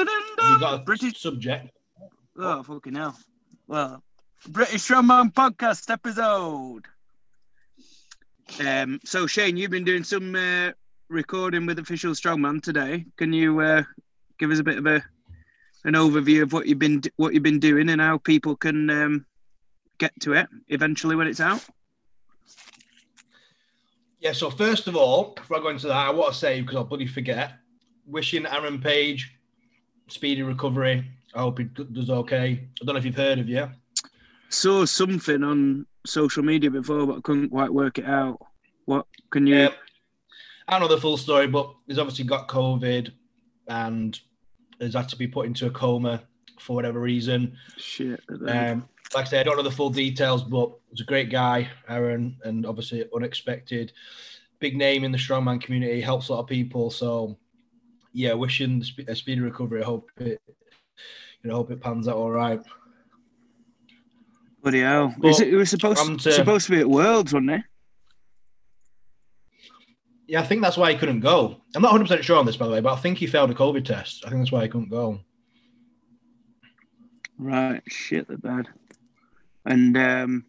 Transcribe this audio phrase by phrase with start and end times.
[0.00, 1.20] Rolling in Have you got a British.
[1.20, 1.70] subject?
[2.38, 3.18] Oh, fucking hell.
[3.66, 4.02] Well,
[4.48, 6.86] British Strongman podcast episode.
[8.66, 10.70] Um, so Shane, you've been doing some uh,
[11.08, 13.04] recording with official strongman today.
[13.16, 13.82] Can you uh,
[14.38, 15.04] give us a bit of a
[15.84, 19.26] an overview of what you've been what you've been doing and how people can um,
[19.98, 21.64] get to it eventually when it's out?
[24.18, 26.76] Yeah, so first of all, before I go into that, I want to say, because
[26.76, 27.52] I'll bloody forget,
[28.06, 29.36] wishing Aaron Page
[30.12, 31.04] speedy recovery.
[31.34, 32.68] I hope he does okay.
[32.80, 33.68] I don't know if you've heard of you.
[34.48, 38.44] Saw something on social media before, but I couldn't quite work it out.
[38.86, 39.56] What can you?
[39.56, 39.68] Yeah.
[40.66, 43.12] I don't know the full story, but he's obviously got COVID
[43.68, 44.18] and
[44.80, 46.22] has had to be put into a coma
[46.58, 47.56] for whatever reason.
[47.76, 48.20] Shit.
[48.46, 51.68] Um, like I say, I don't know the full details, but he's a great guy,
[51.88, 53.92] Aaron, and obviously unexpected.
[54.60, 56.90] Big name in the strongman community, helps a lot of people.
[56.90, 57.36] So,
[58.12, 59.82] yeah, wishing a speedy recovery.
[59.82, 60.40] I hope it,
[61.42, 62.60] you know, hope it pans out all right.
[64.62, 65.14] Bloody hell!
[65.18, 67.62] But Is it, it was supposed to- supposed to be at Worlds, wasn't it?
[70.26, 71.60] Yeah, I think that's why he couldn't go.
[71.74, 73.50] I'm not 100 percent sure on this, by the way, but I think he failed
[73.50, 74.24] a COVID test.
[74.24, 75.20] I think that's why he couldn't go.
[77.38, 78.68] Right, shit, they're bad.
[79.64, 80.44] And um,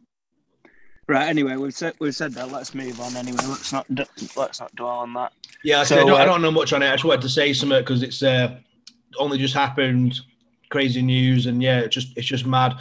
[1.11, 2.51] right, anyway, we've said we've said that.
[2.51, 3.15] Let's move on.
[3.15, 5.33] Anyway, let's not d- let's not dwell on that.
[5.63, 6.87] Yeah, I, So, I, don't, I uh, don't know much on it.
[6.87, 8.57] I just wanted to say something because it's uh,
[9.17, 10.19] only just happened,
[10.69, 12.75] crazy news, and yeah, it's just it's just mad.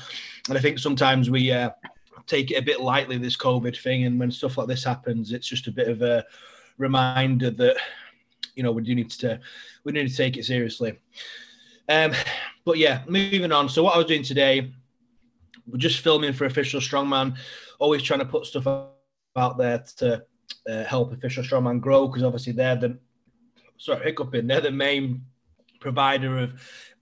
[0.49, 1.71] And I think sometimes we uh,
[2.27, 5.47] take it a bit lightly this COVID thing, and when stuff like this happens, it's
[5.47, 6.25] just a bit of a
[6.79, 7.77] reminder that
[8.55, 9.41] you know we do need to
[9.85, 10.99] we need to take it seriously.
[11.89, 12.13] Um,
[12.65, 13.69] but yeah, moving on.
[13.69, 14.73] So what I was doing today,
[15.67, 17.37] we're just filming for official strongman.
[17.81, 18.67] Always trying to put stuff
[19.37, 20.25] out there to
[20.69, 22.99] uh, help official strongman grow because obviously they're the
[23.79, 25.25] sorry hiccuping they're the main
[25.81, 26.53] provider of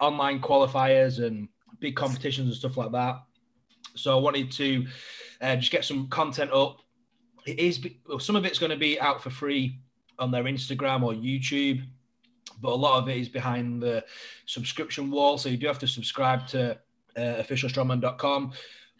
[0.00, 1.48] online qualifiers and
[1.80, 3.20] big competitions and stuff like that.
[3.94, 4.86] So I wanted to
[5.40, 6.80] uh, just get some content up.
[7.46, 9.80] It is well, some of it's going to be out for free
[10.18, 11.82] on their Instagram or YouTube,
[12.60, 14.04] but a lot of it is behind the
[14.46, 15.38] subscription wall.
[15.38, 16.72] So you do have to subscribe to
[17.16, 18.52] uh, officialstrongman.com.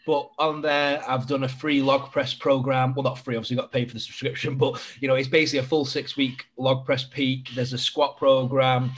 [0.09, 2.95] But on there, I've done a free log press program.
[2.95, 5.27] Well, not free, obviously, you got to pay for the subscription, but you know, it's
[5.27, 7.49] basically a full six week log press peak.
[7.53, 8.91] There's a squat program.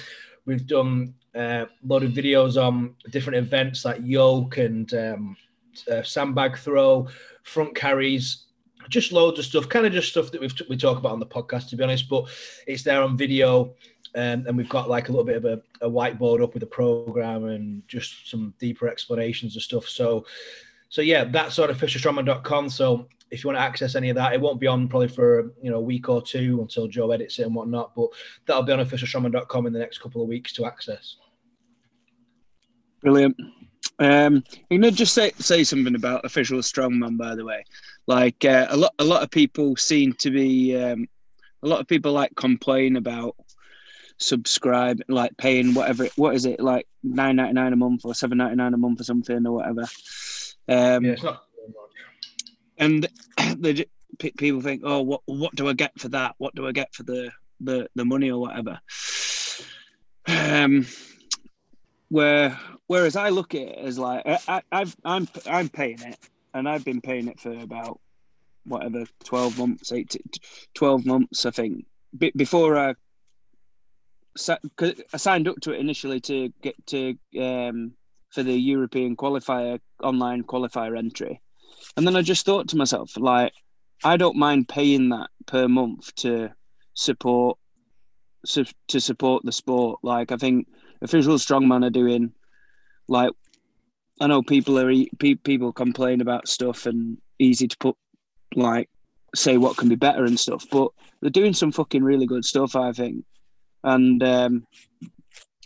[0.46, 5.36] We've done uh, a lot of videos on different events like yoke and um,
[5.92, 7.10] uh, sandbag throw,
[7.44, 8.46] front carries,
[8.90, 11.26] just loads of stuff, kind of just stuff that we've we talk about on the
[11.26, 12.08] podcast, to be honest.
[12.08, 12.30] But
[12.68, 13.76] it's there on video,
[14.16, 16.68] um, and we've got like a little bit of a, a whiteboard up with a
[16.68, 19.90] program and just some deeper explanations and stuff.
[19.90, 20.26] So,
[20.92, 22.70] so yeah, that's sort on officialstrongman.com.
[22.70, 25.54] So if you want to access any of that, it won't be on probably for
[25.64, 27.96] you know a week or two until Joe edits it and whatnot.
[27.96, 28.10] But
[28.46, 31.16] that'll be on officialstrongman.com in the next couple of weeks to access.
[33.02, 33.38] Brilliant.
[34.00, 37.18] Um, you know, just say say something about official strongman.
[37.18, 37.64] By the way,
[38.06, 41.08] like uh, a lot a lot of people seem to be um,
[41.64, 43.38] a lot of people like complain about
[44.18, 48.38] subscribe like paying whatever what is it like nine ninety nine a month or seven
[48.38, 49.88] ninety nine a month or something or whatever.
[50.68, 51.44] Um, Yeah, it's not.
[52.78, 53.08] and
[53.58, 53.86] they,
[54.20, 56.36] people think, oh, what what do I get for that?
[56.38, 58.80] What do I get for the the, the money or whatever?
[60.28, 60.88] Um,
[62.10, 66.18] where whereas I look at it as like I, I, I've I'm I'm paying it,
[66.54, 68.00] and I've been paying it for about
[68.66, 70.16] whatever twelve months, eight,
[70.76, 71.86] 12 months, I think.
[72.18, 72.96] Be before I
[74.50, 77.94] I signed up to it initially to get to um
[78.32, 81.42] for the European qualifier online qualifier entry.
[81.98, 83.54] And then I just thought to myself, like,
[84.04, 86.50] I don't mind paying that per month to
[86.94, 87.58] support
[88.46, 90.00] su- to support the sport.
[90.04, 90.68] Like, I think
[91.02, 92.34] official strongman are doing,
[93.08, 93.32] like,
[94.20, 97.96] I know people are pe- people complain about stuff and easy to put,
[98.56, 98.90] like,
[99.36, 100.90] say what can be better and stuff, but
[101.22, 102.76] they're doing some fucking really good stuff.
[102.76, 103.26] I think,
[103.84, 104.66] and um,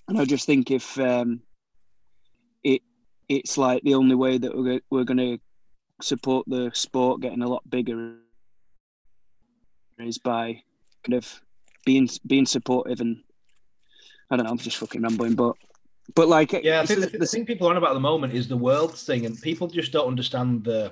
[0.08, 1.42] and I just think if um,
[3.30, 5.40] it's like the only way that we're we're going to
[6.02, 8.16] support the sport getting a lot bigger
[10.00, 10.62] is by
[11.04, 11.42] kind of
[11.86, 13.22] being being supportive and
[14.30, 15.56] I don't know, I'm just fucking rambling, but
[16.16, 18.34] but like Yeah, I think the, the- thing people are on about at the moment
[18.34, 20.92] is the worlds thing, and people just don't understand the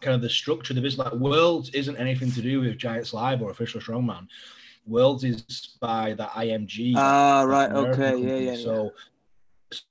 [0.00, 1.04] kind of the structure of the business.
[1.06, 4.26] Like worlds isn't anything to do with Giants Live or Official Strongman.
[4.86, 6.94] Worlds is by the IMG.
[6.96, 8.44] ah right, American okay, company.
[8.46, 8.56] yeah, yeah.
[8.64, 8.92] So,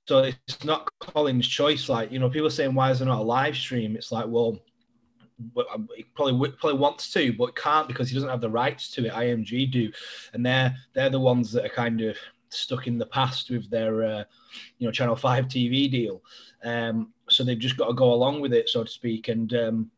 [0.06, 1.88] so it's not Colin's choice.
[1.88, 3.96] Like you know, people saying why is there not a live stream?
[3.96, 4.58] It's like, well,
[5.72, 9.06] um, he probably probably wants to, but can't because he doesn't have the rights to
[9.06, 9.12] it.
[9.12, 9.90] IMG do,
[10.32, 12.16] and they're they're the ones that are kind of
[12.50, 14.24] stuck in the past with their, uh,
[14.78, 16.22] you know, Channel Five TV deal.
[16.64, 19.28] Um, so they've just got to go along with it, so to speak.
[19.28, 19.90] And um,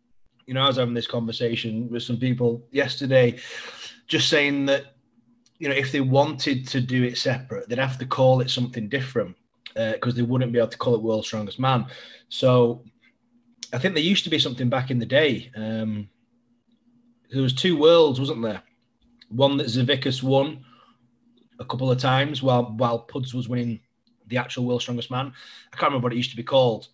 [0.47, 3.39] you know, I was having this conversation with some people yesterday,
[4.07, 4.95] just saying that
[5.59, 8.89] you know, if they wanted to do it separate, they'd have to call it something
[8.89, 9.37] different
[9.75, 11.87] because uh, they wouldn't be able to call it World's Strongest Man.
[12.29, 12.85] So
[13.73, 15.51] I think there used to be something back in the day.
[15.57, 16.09] Um,
[17.31, 18.63] there was two worlds, wasn't there?
[19.29, 20.65] One that Savickas won
[21.59, 23.81] a couple of times while while Puds was winning
[24.29, 25.33] the actual World's Strongest Man.
[25.73, 26.89] I can't remember what it used to be called,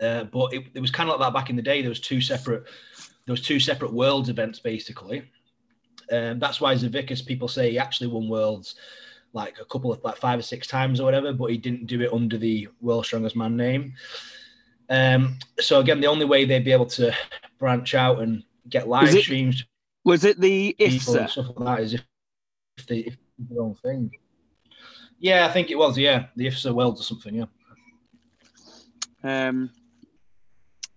[0.00, 1.82] uh, but it, it was kind of like that back in the day.
[1.82, 2.64] There was two separate
[3.26, 5.30] there was two separate worlds events basically.
[6.10, 8.74] Um, that's why Savickas people say he actually won worlds
[9.32, 12.00] like a couple of like five or six times or whatever, but he didn't do
[12.02, 13.94] it under the World's Strongest Man name.
[14.90, 17.14] Um, so again, the only way they'd be able to
[17.58, 19.64] branch out and get live Was it- streams
[20.04, 21.30] Was it the IFSA?
[21.30, 22.02] stuff like that is if,
[22.76, 24.10] if they if they do thing.
[25.18, 25.96] Yeah, I think it was.
[25.96, 27.34] Yeah, the IFSA Worlds or something.
[27.36, 27.44] Yeah.
[29.22, 29.70] Um,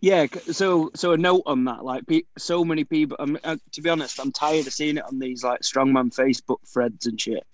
[0.02, 0.26] yeah.
[0.52, 1.84] So, so a note on that.
[1.86, 3.18] Like, pe- so many people.
[3.20, 6.58] I'm, uh, to be honest, I'm tired of seeing it on these like strongman Facebook
[6.68, 7.46] threads and shit.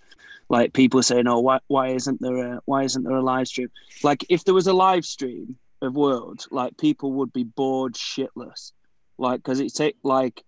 [0.52, 3.70] Like people saying, "Oh, why, why isn't there a why isn't there a live stream?"
[4.04, 8.74] Like, if there was a live stream of World, like people would be bored shitless.
[9.18, 10.44] Like, because it take like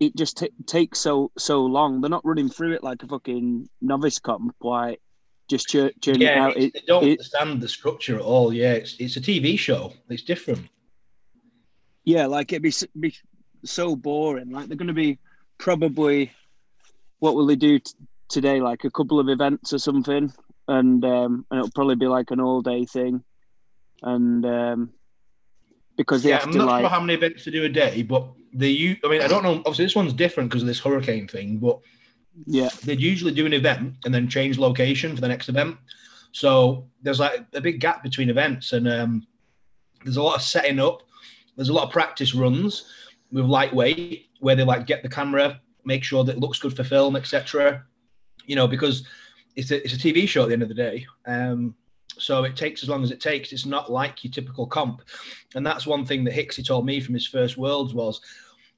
[0.00, 2.02] it just ta takes so so long.
[2.02, 4.54] They're not running through it like a fucking novice comp.
[4.60, 5.00] Like,
[5.48, 6.56] just chur- churning it Yeah, out.
[6.58, 8.52] It, they don't it- understand the structure at all.
[8.52, 9.94] Yeah, it's it's a TV show.
[10.10, 10.68] It's different.
[12.04, 13.14] Yeah, like it'd be, be
[13.64, 14.50] so boring.
[14.50, 15.18] Like they're going to be
[15.56, 16.32] probably
[17.20, 17.92] what will they do t-
[18.28, 18.60] today?
[18.60, 20.32] Like a couple of events or something,
[20.68, 23.24] and um, and it'll probably be like an all day thing,
[24.02, 24.90] and um,
[25.96, 27.68] because they Yeah, have I'm to not like sure how many events to do a
[27.68, 28.68] day, but they.
[28.68, 29.58] u- I mean, I don't know.
[29.58, 31.80] Obviously, this one's different because of this hurricane thing, but
[32.46, 35.76] yeah they'd usually do an event and then change location for the next event.
[36.32, 39.26] So there's like a big gap between events, and um,
[40.04, 41.02] there's a lot of setting up.
[41.56, 42.84] There's a lot of practice runs
[43.32, 46.84] with lightweight where they like get the camera, make sure that it looks good for
[46.84, 47.84] film, etc.
[48.46, 49.04] You know, because
[49.54, 51.06] it's a it's a TV show at the end of the day.
[51.26, 51.74] Um,
[52.18, 53.52] so it takes as long as it takes.
[53.52, 55.02] It's not like your typical comp,
[55.54, 58.20] and that's one thing that Hicksy told me from his first worlds was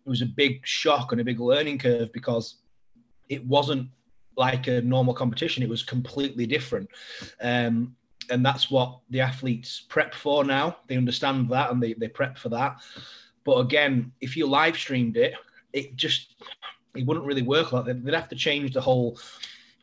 [0.04, 2.56] it was a big shock and a big learning curve because
[3.28, 3.88] it wasn't
[4.36, 5.62] like a normal competition.
[5.62, 6.88] It was completely different.
[7.42, 7.96] Um,
[8.30, 10.78] and that's what the athletes prep for now.
[10.86, 12.76] They understand that and they, they prep for that.
[13.44, 15.34] But again, if you live streamed it,
[15.72, 16.34] it just
[16.94, 18.04] it wouldn't really work like that.
[18.04, 19.18] They'd have to change the whole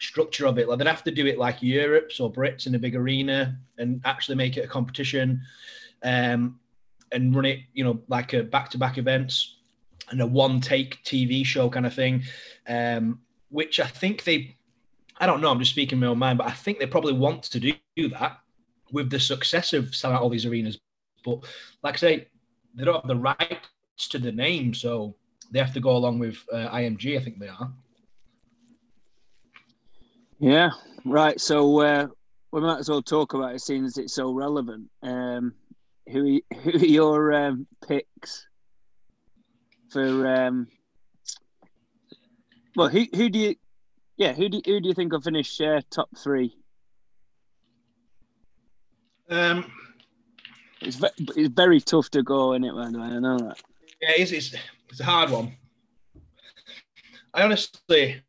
[0.07, 0.67] structure of it.
[0.67, 4.01] Like they'd have to do it like Europe's or Brits in a big arena and
[4.05, 5.41] actually make it a competition.
[6.03, 6.59] Um,
[7.11, 9.55] and run it, you know, like a back-to-back events
[10.09, 12.23] and a one-take TV show kind of thing.
[12.67, 13.19] Um,
[13.49, 14.57] which I think they,
[15.17, 17.43] I don't know, I'm just speaking my own mind, but I think they probably want
[17.43, 18.39] to do that
[18.91, 20.77] with the success of selling out all these arenas.
[21.23, 21.45] But
[21.83, 22.27] like I say,
[22.75, 25.15] they don't have the rights to the name, so
[25.51, 27.17] they have to go along with uh, IMG.
[27.17, 27.71] I think they are.
[30.45, 30.69] Yeah
[31.05, 31.39] right.
[31.39, 32.07] So uh,
[32.51, 34.89] we might as well talk about it, seeing as it's so relevant.
[35.01, 35.53] Um,
[36.07, 38.47] who are, who are your um, picks
[39.89, 40.27] for?
[40.27, 40.67] Um,
[42.75, 43.55] well, who who do you?
[44.17, 46.55] Yeah, who do who do you think will finish uh, top three?
[49.29, 49.71] Um,
[50.81, 53.07] It's ve- it's very tough to go in it, by the way.
[53.07, 53.57] I know that.
[54.01, 54.53] yeah, it's, it's
[54.89, 55.55] it's a hard one.
[57.33, 58.21] I honestly,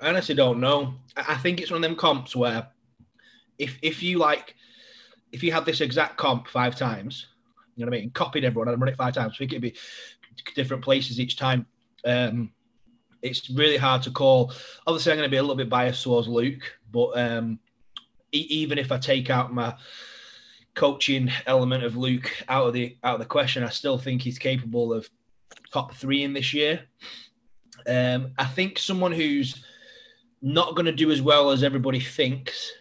[0.00, 0.94] I honestly don't know.
[1.16, 2.68] I think it's one of them comps where,
[3.58, 4.54] if if you like,
[5.32, 7.26] if you had this exact comp five times,
[7.76, 9.62] you know what I mean, copied everyone and run it five times, I think it'd
[9.62, 9.74] be
[10.54, 11.66] different places each time.
[12.04, 12.52] Um,
[13.22, 14.52] it's really hard to call.
[14.86, 17.58] Obviously, I'm going to be a little bit biased towards Luke, but um,
[18.32, 19.74] e- even if I take out my
[20.74, 24.38] coaching element of Luke out of the out of the question, I still think he's
[24.38, 25.08] capable of
[25.72, 26.84] top three in this year.
[27.86, 29.64] Um, I think someone who's
[30.42, 32.72] not going to do as well as everybody thinks,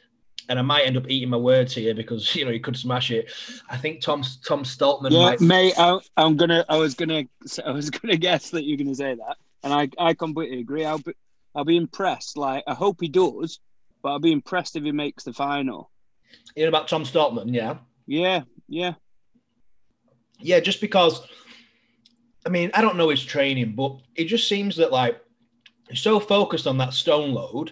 [0.48, 3.12] and I might end up eating my words here because you know he could smash
[3.12, 3.32] it.
[3.70, 5.41] I think Tom Tom Stoltman Yeah, might.
[5.41, 5.74] mate.
[5.77, 6.65] I, I'm gonna.
[6.70, 7.24] I was gonna.
[7.65, 10.86] I was gonna guess that you're gonna say that, and I, I completely agree.
[10.86, 11.13] I'll be,
[11.56, 12.38] I'll be impressed.
[12.38, 13.60] Like I hope he does,
[14.01, 15.91] but I'll be impressed if he makes the final.
[16.56, 17.77] You know about Tom Stoltman, yeah.
[18.08, 18.94] Yeah, yeah,
[20.39, 21.22] Yeah, just because
[22.46, 25.19] I mean, I don't know his training, but it just seems that like
[25.89, 27.72] he's so focused on that stone load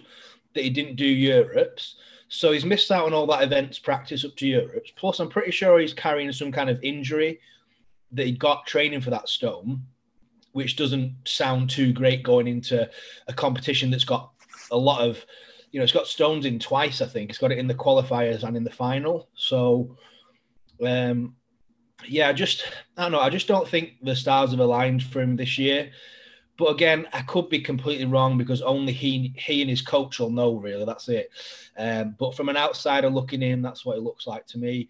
[0.54, 1.96] that he didn't do Europe's.
[2.28, 4.90] So he's missed out on all that events practice up to Europe's.
[4.90, 7.40] Plus, I'm pretty sure he's carrying some kind of injury
[8.12, 9.82] that he got training for that stone,
[10.52, 12.88] which doesn't sound too great going into
[13.28, 14.30] a competition that's got
[14.70, 15.24] a lot of
[15.70, 17.00] you know, it's got Stones in twice.
[17.00, 19.28] I think it's got it in the qualifiers and in the final.
[19.34, 19.96] So,
[20.84, 21.34] um,
[22.06, 22.64] yeah, just
[22.96, 23.20] I don't know.
[23.20, 25.90] I just don't think the stars have aligned for him this year.
[26.56, 30.30] But again, I could be completely wrong because only he he and his coach will
[30.30, 30.54] know.
[30.54, 31.30] Really, that's it.
[31.76, 34.88] Um, but from an outsider looking in, that's what it looks like to me.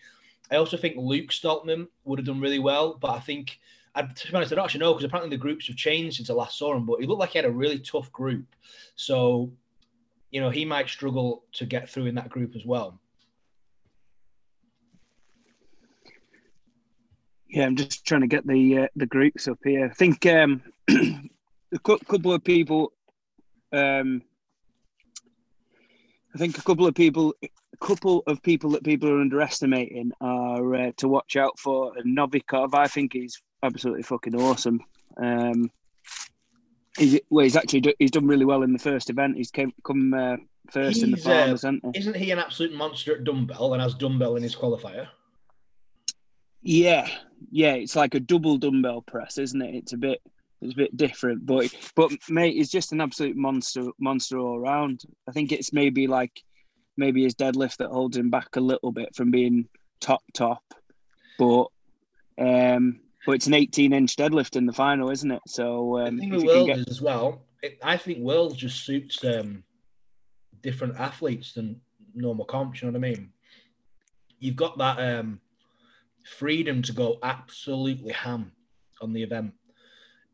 [0.51, 3.61] I also think Luke Stoltman would have done really well, but I think,
[3.95, 6.31] I, to be honest, I don't actually know because apparently the groups have changed since
[6.31, 6.87] I last saw him.
[6.87, 8.47] But he looked like he had a really tough group,
[8.97, 9.53] so
[10.31, 12.99] you know he might struggle to get through in that group as well.
[17.49, 19.87] Yeah, I'm just trying to get the uh, the groups up here.
[19.87, 22.93] I think um, a couple of people.
[23.73, 24.23] Um,
[26.35, 27.49] I think a couple of people, a
[27.85, 31.97] couple of people that people are underestimating are uh, to watch out for.
[31.97, 34.81] And Novikov, I think he's absolutely fucking awesome.
[35.17, 35.71] Um,
[36.99, 39.37] he's, well, he's actually do, he's done really well in the first event.
[39.37, 40.37] He's came come uh,
[40.71, 42.31] first he's, in the farmers, uh, isn't he?
[42.31, 45.09] An absolute monster at dumbbell and has dumbbell in his qualifier.
[46.63, 47.09] Yeah,
[47.51, 49.75] yeah, it's like a double dumbbell press, isn't it?
[49.75, 50.21] It's a bit
[50.61, 55.03] it's a bit different, but but mate, he's just an absolute monster, monster all around.
[55.29, 56.43] I think it's maybe like
[56.97, 59.69] maybe his deadlift that holds him back a little bit from being
[60.01, 60.63] top top,
[61.39, 61.67] but
[62.39, 65.43] um, but it's an 18 inch deadlift in the final, isn't it?
[65.47, 66.79] So um, the thing with World get...
[66.79, 67.43] is as well.
[67.63, 69.63] It, I think World just suits um,
[70.63, 71.81] different athletes than
[72.15, 72.83] normal comps.
[72.83, 73.31] You know what I mean?
[74.41, 75.41] You've got that um,
[76.37, 78.53] freedom to go absolutely ham
[79.01, 79.53] on the event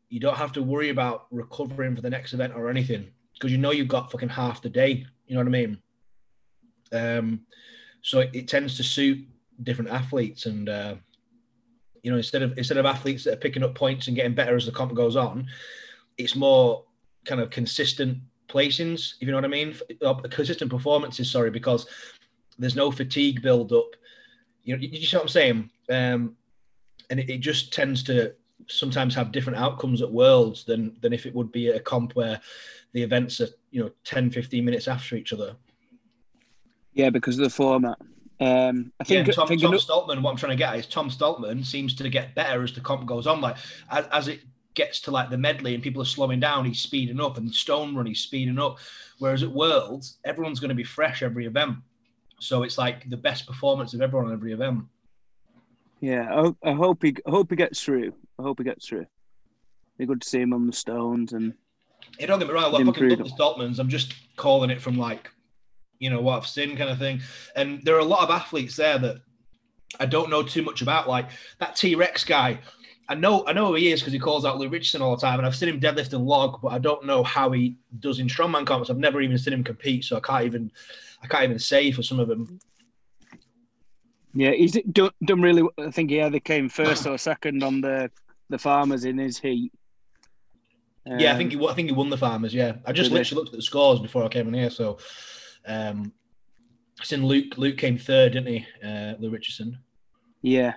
[0.09, 3.57] you don't have to worry about recovering for the next event or anything because you
[3.57, 5.05] know you've got fucking half the day.
[5.27, 5.77] You know what I mean?
[6.91, 7.41] Um,
[8.01, 9.19] so it, it tends to suit
[9.63, 10.95] different athletes, and uh,
[12.03, 14.55] you know instead of instead of athletes that are picking up points and getting better
[14.55, 15.47] as the comp goes on,
[16.17, 16.85] it's more
[17.25, 19.15] kind of consistent placings.
[19.19, 21.29] If you know what I mean, uh, consistent performances.
[21.29, 21.87] Sorry, because
[22.57, 23.95] there's no fatigue build up.
[24.65, 25.69] You know, you, you see what I'm saying?
[25.89, 26.35] Um,
[27.09, 28.33] and it, it just tends to
[28.67, 32.39] sometimes have different outcomes at worlds than than if it would be a comp where
[32.93, 35.55] the events are you know 10 15 minutes after each other
[36.93, 37.97] yeah because of the format
[38.37, 40.79] um, I think, yeah, Tom, I think Tom Stoltman, what I'm trying to get at
[40.79, 43.39] is Tom Stoltman seems to get better as the comp goes on.
[43.39, 43.55] Like
[43.89, 44.41] as, as it
[44.73, 47.95] gets to like the medley and people are slowing down, he's speeding up, and Stone
[47.95, 48.79] Run he's speeding up.
[49.19, 51.77] Whereas at Worlds, everyone's going to be fresh every event,
[52.39, 54.85] so it's like the best performance of everyone on every event.
[56.01, 56.27] Yeah,
[56.63, 58.13] I, I hope he I hope he gets through.
[58.37, 59.05] I hope he gets through.
[59.97, 61.53] Be good to see him on the stones and.
[62.19, 62.75] Hey, don't get me wrong.
[62.75, 63.79] I fucking love the Stoltmans.
[63.79, 65.31] I'm just calling it from like,
[65.99, 67.21] you know, what I've seen kind of thing.
[67.55, 69.21] And there are a lot of athletes there that
[69.99, 71.07] I don't know too much about.
[71.07, 72.59] Like that T Rex guy.
[73.07, 75.21] I know I know who he is because he calls out Lou Richardson all the
[75.21, 78.19] time, and I've seen him deadlift and log, but I don't know how he does
[78.19, 78.89] in strongman comps.
[78.89, 80.71] I've never even seen him compete, so I can't even
[81.23, 82.59] I can't even say for some of them.
[84.33, 85.63] Yeah, he's done, done really.
[85.77, 88.11] I think he either came first or second on the
[88.49, 89.71] the farmers in his heat.
[91.09, 91.67] Um, yeah, I think he.
[91.67, 92.53] I think he won the farmers.
[92.53, 94.69] Yeah, I just literally looked at the scores before I came in here.
[94.69, 94.97] So,
[95.65, 96.11] um,
[96.99, 97.57] I seen Luke.
[97.57, 98.67] Luke came third, didn't he?
[98.83, 99.77] Uh, Lou Richardson.
[100.41, 100.73] Yeah.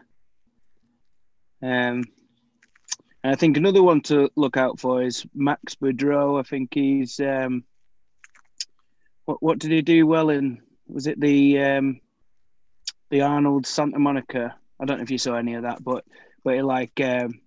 [1.61, 2.05] Um,
[3.25, 6.39] and I think another one to look out for is Max Boudreault.
[6.39, 7.19] I think he's.
[7.19, 7.65] Um,
[9.29, 10.63] what what did he do well in?
[10.87, 12.01] Was it the um,
[13.11, 14.57] the Arnold Santa Monica?
[14.81, 16.07] I don't know if you saw any of that, but
[16.45, 17.39] but he like um,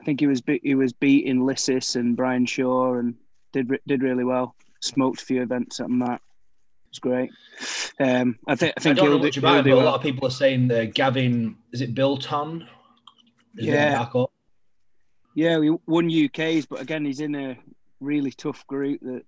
[0.00, 3.14] I think he was he was beating Licis and Brian Shaw and
[3.52, 4.56] did did really well.
[4.80, 6.20] Smoked a few events and that.
[6.88, 7.30] It's great.
[8.00, 9.82] Um, I think I think I don't know much about it, but well.
[9.82, 12.66] a lot of people are saying that Gavin is it Bilton?
[13.56, 14.04] Is yeah.
[15.36, 17.56] Yeah, we won UKs, but again, he's in a
[18.00, 19.24] really tough group that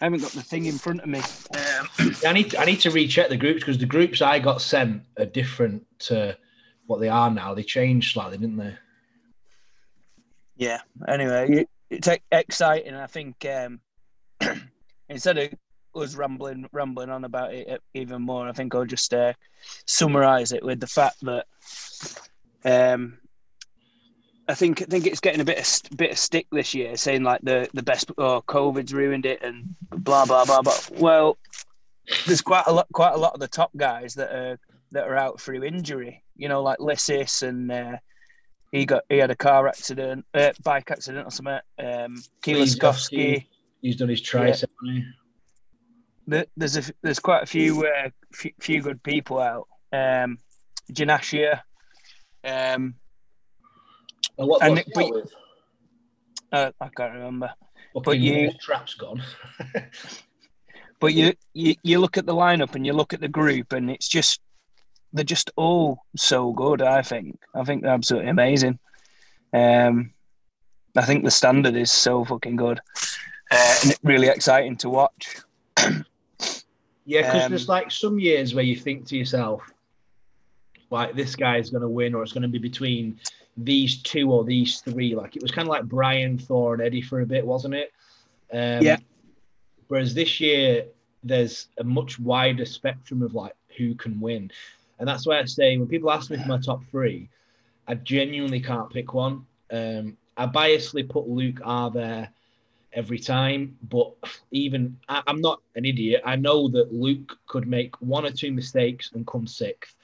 [0.00, 1.18] I haven't got the thing in front of me.
[1.18, 4.60] Um, I need to, I need to recheck the groups because the groups I got
[4.60, 6.36] sent are different to
[6.86, 7.54] what they are now.
[7.54, 8.74] They changed slightly, didn't they?
[10.56, 10.80] Yeah.
[11.08, 12.94] Anyway, it's exciting.
[12.94, 13.80] I think um,
[15.08, 15.54] instead of
[15.94, 19.32] us rambling rambling on about it even more, I think I'll just uh,
[19.86, 21.46] summarize it with the fact that
[22.64, 23.18] um,
[24.48, 27.24] I think I think it's getting a bit of bit of stick this year, saying
[27.24, 30.62] like the the best oh COVID's ruined it and blah blah blah.
[30.62, 31.36] But well,
[32.26, 34.58] there's quite a lot quite a lot of the top guys that are
[34.92, 36.22] that are out through injury.
[36.36, 37.96] You know, like Licis and uh,
[38.70, 41.58] he got he had a car accident, uh, bike accident or something.
[41.78, 43.46] Um, Kieliszkowski.
[43.82, 44.64] He's done his tricep.
[46.28, 46.44] Yeah.
[46.56, 49.68] There's a there's quite a few uh, few, few good people out.
[49.92, 50.38] Um,
[50.92, 51.62] Janashia.
[52.44, 52.94] Um,
[54.44, 55.12] what and, but.
[56.52, 57.52] Uh, I can't remember.
[58.04, 59.22] but you traps gone.
[60.98, 63.90] But you, you you look at the lineup and you look at the group, and
[63.90, 64.40] it's just
[65.12, 66.80] they're just all so good.
[66.80, 67.38] I think.
[67.54, 68.78] I think they're absolutely amazing.
[69.52, 70.12] Um,
[70.96, 72.80] I think the standard is so fucking good
[73.50, 75.36] uh, and really exciting to watch.
[77.08, 79.62] Yeah, because Um, there's like some years where you think to yourself,
[80.90, 83.20] like this guy's going to win, or it's going to be between
[83.56, 85.14] these two or these three.
[85.14, 87.92] Like it was kind of like Brian, Thor, and Eddie for a bit, wasn't it?
[88.52, 88.96] Um, Yeah.
[89.88, 90.86] Whereas this year,
[91.22, 94.50] there's a much wider spectrum of like who can win,
[94.98, 97.28] and that's why I say when people ask me for my top three,
[97.86, 99.46] I genuinely can't pick one.
[99.70, 102.30] Um, I biasly put Luke R there
[102.92, 104.12] every time, but
[104.50, 106.22] even I, I'm not an idiot.
[106.24, 109.94] I know that Luke could make one or two mistakes and come sixth,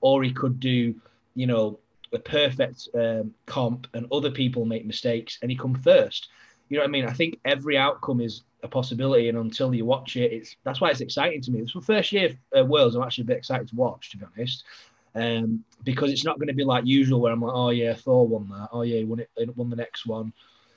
[0.00, 0.94] or he could do,
[1.34, 1.78] you know,
[2.12, 6.28] a perfect um, comp and other people make mistakes and he come first.
[6.68, 7.06] You know what I mean?
[7.06, 10.90] I think every outcome is a possibility, and until you watch it, it's that's why
[10.90, 11.60] it's exciting to me.
[11.60, 12.94] It's my first year uh, Worlds.
[12.94, 14.64] I'm actually a bit excited to watch, to be honest,
[15.14, 18.26] um, because it's not going to be like usual where I'm like, oh yeah, Thor
[18.26, 18.68] won that.
[18.72, 19.56] Oh yeah, he won it.
[19.56, 20.32] Won the next one.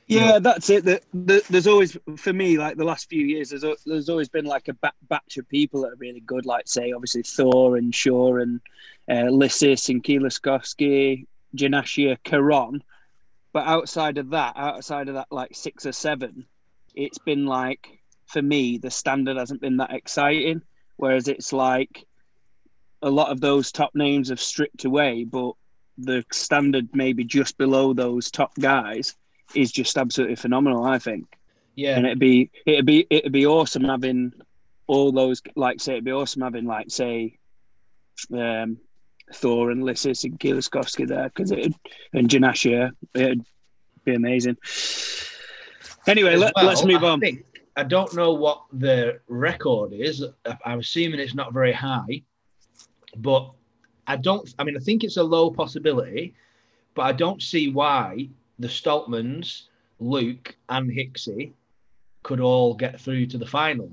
[0.07, 0.85] Yeah, that's it.
[0.85, 4.45] The, the, there's always, for me, like the last few years, there's there's always been
[4.45, 7.93] like a ba- batch of people that are really good, like say obviously Thor and
[7.93, 8.61] Shaw and
[9.09, 12.83] uh, Licis and Kieliszkowski, Janashia, Karon.
[13.51, 16.45] But outside of that, outside of that, like six or seven,
[16.93, 20.61] it's been like for me the standard hasn't been that exciting.
[20.97, 22.05] Whereas it's like
[23.01, 25.53] a lot of those top names have stripped away, but
[25.97, 29.15] the standard maybe just below those top guys
[29.53, 30.83] is just absolutely phenomenal.
[30.85, 31.25] I think,
[31.75, 34.33] Yeah, and it'd be it'd be it'd be awesome having
[34.87, 37.37] all those like say it'd be awesome having like say
[38.33, 38.77] um,
[39.33, 41.73] Thor and Licis and Kieliszkowski there because it
[42.13, 43.45] and Janashia it'd
[44.03, 44.57] be amazing.
[46.07, 47.19] Anyway, As let, well, let's move I on.
[47.19, 47.45] think-
[47.77, 50.23] I don't know what the record is.
[50.65, 52.21] I'm assuming it's not very high,
[53.17, 53.51] but
[54.07, 54.47] I don't.
[54.57, 56.35] I mean, I think it's a low possibility,
[56.93, 59.63] but I don't see why the Stoltmans,
[59.99, 61.51] Luke, and Hicksy
[62.23, 63.89] could all get through to the final,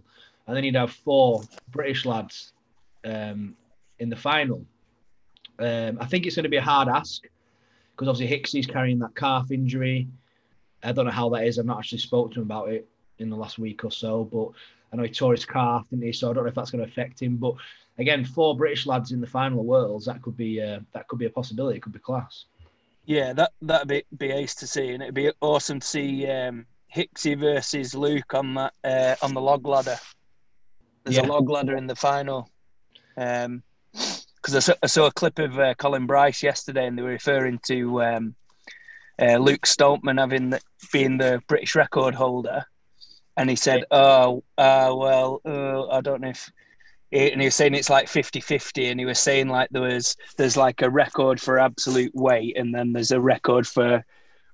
[0.47, 2.53] and then you'd have four British lads
[3.05, 3.57] um,
[3.99, 4.65] in the final.
[5.59, 7.23] Um, I think it's going to be a hard ask
[7.95, 10.09] because obviously Hicksy's carrying that calf injury.
[10.83, 11.59] I don't know how that is.
[11.59, 14.49] I've not actually spoke to him about it in the last week or so, but
[14.93, 16.13] I know he tore his calf, didn't he?
[16.13, 17.37] So I don't know if that's going to affect him.
[17.37, 17.55] But
[17.99, 21.19] again, four British lads in the final of worlds, that could be uh, that could
[21.19, 21.77] be a possibility.
[21.77, 22.47] It could be class.
[23.05, 26.67] Yeah, that that'd be, be ace to see, and it'd be awesome to see um,
[26.95, 29.97] Hicksy versus Luke on that uh, on the log ladder.
[31.05, 31.27] There's Yeah.
[31.27, 32.49] a log ladder in the final.
[33.17, 33.63] Um
[33.95, 37.03] 'cause because I, saw, I saw a clip of uh, Colin Bryce yesterday, and they
[37.03, 38.35] were referring to um,
[39.21, 40.61] uh, Luke Stoltman having the,
[40.93, 42.65] being the British record holder,
[43.37, 46.51] and he said, "Oh, uh, well, uh, I don't know if."
[47.13, 50.57] And he was saying it's like 50-50 and he was saying like there was there's
[50.57, 54.05] like a record for absolute weight and then there's a record for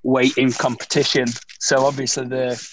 [0.02, 1.26] weight in competition.
[1.60, 2.68] So obviously the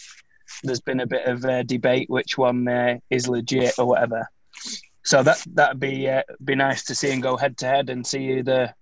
[0.63, 4.27] there's been a bit of uh, debate which one uh, is legit or whatever.
[5.03, 8.05] So that that'd be uh, be nice to see and go head to head and
[8.05, 8.73] see who the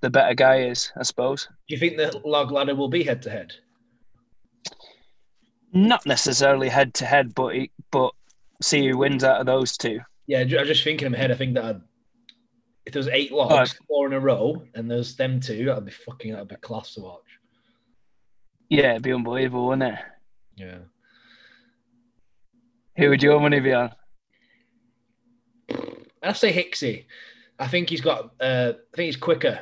[0.00, 1.48] the better guy is, I suppose.
[1.68, 3.52] Do you think the log ladder will be head to head?
[5.72, 7.54] Not necessarily head to head, but
[7.90, 8.12] but
[8.60, 10.00] see who wins out of those two.
[10.26, 11.30] Yeah, I was just thinking in my head.
[11.30, 11.80] I think that I'd,
[12.84, 15.92] if there was eight logs, four in a row, and there's them two, that'd be
[15.92, 17.22] fucking that'd be class to watch.
[18.68, 19.98] Yeah, it'd be unbelievable, wouldn't it?
[20.56, 20.78] Yeah.
[22.96, 23.92] Who would your money be on?
[26.22, 27.04] I say Hicksy.
[27.58, 28.32] I think he's got.
[28.40, 29.60] Uh, I think he's quicker.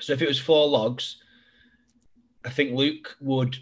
[0.00, 1.16] So if it was four logs,
[2.44, 3.56] I think Luke would.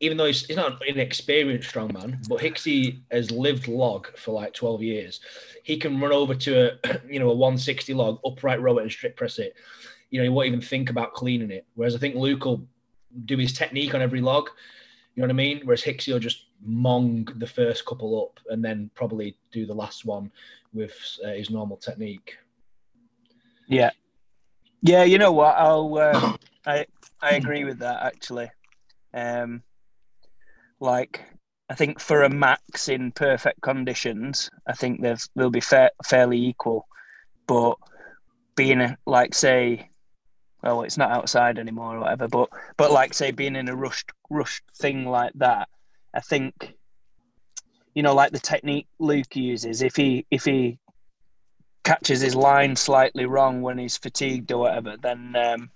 [0.00, 4.52] Even though he's, he's not an inexperienced strongman, but Hicksy has lived log for like
[4.52, 5.20] twelve years.
[5.62, 8.82] He can run over to a you know a one sixty log, upright row it,
[8.82, 9.54] and strict press it.
[10.10, 11.66] You know he won't even think about cleaning it.
[11.74, 12.66] Whereas I think Luke will
[13.24, 14.50] do his technique on every log.
[15.14, 15.62] You know what I mean?
[15.64, 20.04] Whereas Hicksy will just mong the first couple up and then probably do the last
[20.04, 20.30] one
[20.74, 22.36] with uh, his normal technique.
[23.66, 23.90] Yeah,
[24.82, 25.04] yeah.
[25.04, 25.56] You know what?
[25.56, 25.96] I'll.
[25.96, 26.86] Uh, I
[27.22, 28.50] I agree with that actually.
[29.14, 29.62] Um,
[30.80, 31.24] like
[31.68, 36.38] I think for a max in perfect conditions, I think they've they'll be fair, fairly
[36.38, 36.86] equal.
[37.46, 37.76] But
[38.54, 39.90] being a, like say,
[40.62, 42.28] well, it's not outside anymore or whatever.
[42.28, 45.68] But but like say being in a rushed rushed thing like that,
[46.14, 46.74] I think.
[47.94, 50.78] You know, like the technique Luke uses, if he if he
[51.82, 55.70] catches his line slightly wrong when he's fatigued or whatever, then um,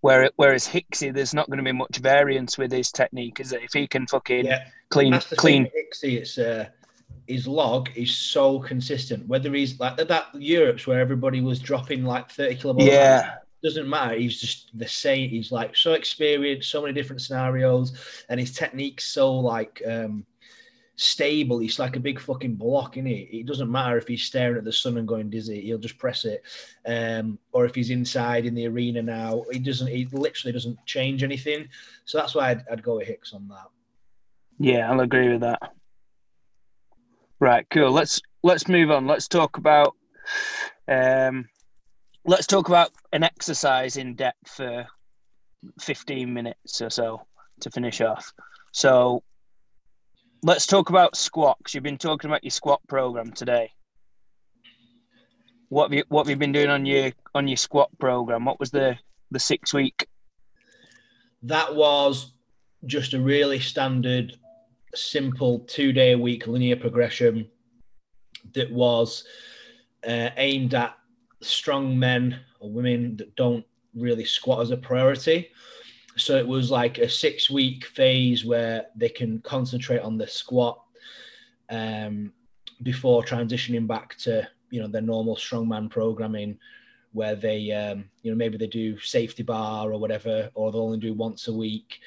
[0.00, 3.62] where whereas Hicksy, there's not going to be much variance with his technique, is it?
[3.62, 5.72] If he can fucking Yeah, clean clean, thing.
[5.84, 6.66] Hicksy, it's uh,
[7.26, 9.26] his log is so consistent.
[9.26, 12.92] Whether he's like that Europe's where everybody was dropping like 30 kilometers.
[12.92, 13.34] Yeah.
[13.62, 14.14] Doesn't matter.
[14.14, 15.30] He's just the same.
[15.30, 20.24] He's like so experienced, so many different scenarios, and his technique's so like um
[20.98, 21.60] stable.
[21.60, 23.28] He's like a big fucking block, in it?
[23.32, 25.60] It doesn't matter if he's staring at the sun and going dizzy.
[25.62, 26.42] He'll just press it.
[26.84, 29.86] Um, or if he's inside in the arena now, he doesn't.
[29.86, 31.68] He literally doesn't change anything.
[32.04, 33.68] So that's why I'd, I'd go with Hicks on that.
[34.58, 35.72] Yeah, I'll agree with that.
[37.40, 37.92] Right, cool.
[37.92, 39.06] Let's let's move on.
[39.06, 39.94] Let's talk about
[40.88, 41.48] um,
[42.24, 44.84] let's talk about an exercise in depth for
[45.80, 47.24] fifteen minutes or so
[47.60, 48.32] to finish off.
[48.72, 49.22] So
[50.42, 51.74] let's talk about squats.
[51.74, 53.70] You've been talking about your squat program today.
[55.68, 58.44] What have you what have you been doing on your on your squat program?
[58.44, 58.96] What was the
[59.30, 60.06] the six week?
[61.42, 62.32] That was
[62.86, 64.38] just a really standard,
[64.94, 67.48] simple two day a week linear progression
[68.54, 69.24] that was
[70.06, 70.96] uh, aimed at
[71.42, 75.50] strong men or women that don't really squat as a priority.
[76.18, 80.82] So it was like a six week phase where they can concentrate on the squat
[81.70, 82.32] um,
[82.82, 86.58] before transitioning back to you know their normal strongman programming,
[87.12, 90.98] where they um, you know maybe they do safety bar or whatever, or they'll only
[90.98, 92.00] do once a week,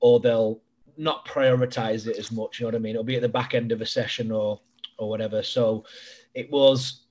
[0.00, 0.60] or they'll
[0.96, 2.58] not prioritize it as much.
[2.58, 2.90] You know what I mean?
[2.90, 4.60] It'll be at the back end of a session or
[4.98, 5.42] or whatever.
[5.42, 5.84] So
[6.34, 7.06] it was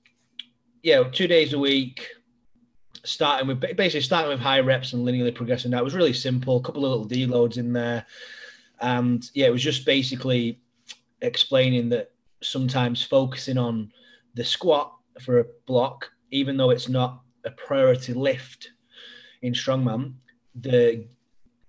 [0.82, 2.08] yeah two days a week
[3.04, 5.70] starting with basically starting with high reps and linearly progressing.
[5.72, 6.56] That was really simple.
[6.56, 8.06] A couple of little deloads in there,
[8.80, 10.60] and yeah, it was just basically
[11.20, 12.10] explaining that
[12.42, 13.92] sometimes focusing on
[14.34, 18.72] the squat for a block, even though it's not a priority lift
[19.42, 20.14] in strongman,
[20.60, 21.06] the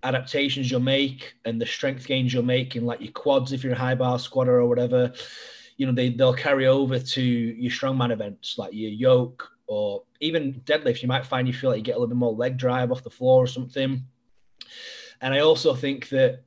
[0.04, 3.74] adaptations you'll make and the strength gains you'll make in like your quads if you're
[3.74, 5.12] a high bar squatter or whatever,
[5.78, 10.62] you know, they they'll carry over to your strongman events like your yoke or even
[10.65, 12.91] deadlifts, you might find you feel like you get a little bit more leg drive
[12.91, 14.04] off the floor or something.
[15.21, 16.43] And I also think that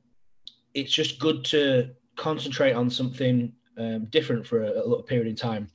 [0.73, 5.35] it's just good to concentrate on something um, different for a, a, little period in
[5.35, 5.69] time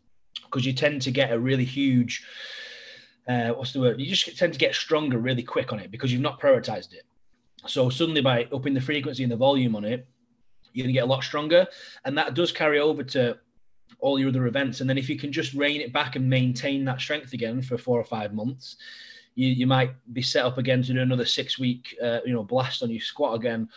[0.44, 2.24] because you tend to get a really huge,
[3.28, 4.00] uh, what's the word?
[4.00, 7.04] You just tend to get stronger really quick on it because you've not prioritized it.
[7.66, 10.06] So suddenly by upping the frequency and the volume on it,
[10.72, 11.66] you're going to get a lot stronger.
[12.04, 13.38] And that does carry over to
[13.98, 14.80] all your other events.
[14.80, 17.78] And then if you can just rein it back and maintain that strength again for
[17.78, 18.76] four or five months,
[19.34, 22.42] you, you might be set up again to do another six week, uh, you know,
[22.42, 23.68] blast on your squat again.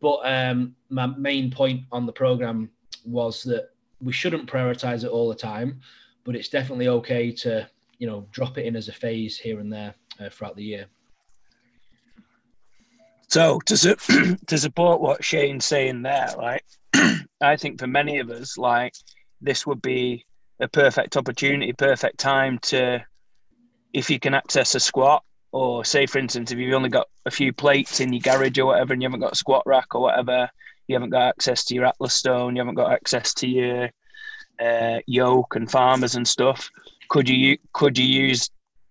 [0.00, 2.70] But um, my main point on the program
[3.04, 5.80] was that we shouldn't prioritize it all the time,
[6.24, 9.72] but it's definitely okay to, you know, drop it in as a phase here and
[9.72, 10.86] there uh, throughout the year.
[13.28, 16.64] So to su- to support what Shane's saying there, like
[17.40, 18.94] I think for many of us, like
[19.46, 20.26] this would be
[20.60, 23.02] a perfect opportunity, perfect time to,
[23.94, 27.30] if you can access a squat, or say for instance, if you've only got a
[27.30, 30.02] few plates in your garage or whatever, and you haven't got a squat rack or
[30.02, 30.50] whatever,
[30.88, 33.90] you haven't got access to your Atlas stone, you haven't got access to your
[34.60, 36.70] uh, yoke and farmers and stuff.
[37.08, 38.50] Could you could you use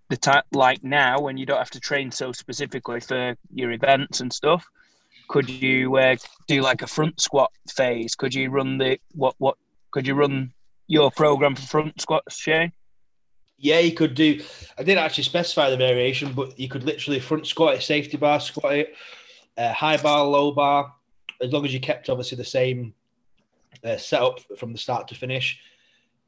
[0.10, 4.22] the time like now when you don't have to train so specifically for your events
[4.22, 4.66] and stuff?
[5.28, 6.16] Could you uh,
[6.48, 8.16] do like a front squat phase?
[8.16, 9.58] Could you run the what what
[9.96, 10.52] could you run
[10.88, 12.74] your program for front squats, Shane?
[13.58, 14.44] Yeah, you could do.
[14.78, 18.42] I didn't actually specify the variation, but you could literally front squat it, safety bar
[18.42, 18.94] squat it,
[19.58, 20.94] uh, high bar, low bar,
[21.42, 22.94] as long as you kept obviously the same
[23.86, 25.62] uh, setup from the start to finish.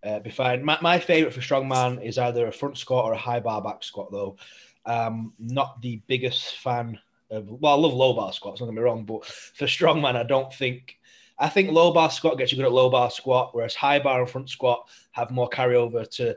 [0.02, 0.64] Uh, be fine.
[0.64, 3.84] My, my favorite for strongman is either a front squat or a high bar back
[3.84, 4.38] squat, though.
[4.86, 6.98] Um, not the biggest fan
[7.30, 7.50] of.
[7.50, 8.60] Well, I love low bar squats.
[8.60, 10.98] Don't get me wrong, but for strongman, I don't think
[11.40, 14.22] I think low bar squat gets you good at low bar squat, whereas high bar
[14.22, 16.36] and front squat have more carryover to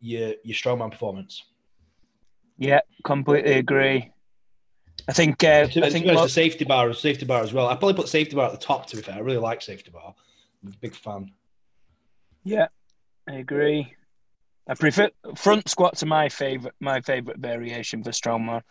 [0.00, 1.44] your your strongman performance.
[2.58, 4.10] Yeah, completely agree.
[5.08, 7.68] I think uh, I think the safety bar safety bar as well.
[7.68, 8.86] I probably put safety bar at the top.
[8.86, 10.14] To be fair, I really like safety bar.
[10.62, 11.30] I'm a big fan.
[12.44, 12.68] Yeah,
[13.28, 13.94] I agree.
[14.66, 18.62] I prefer front squats are my favorite my favorite variation for strongman,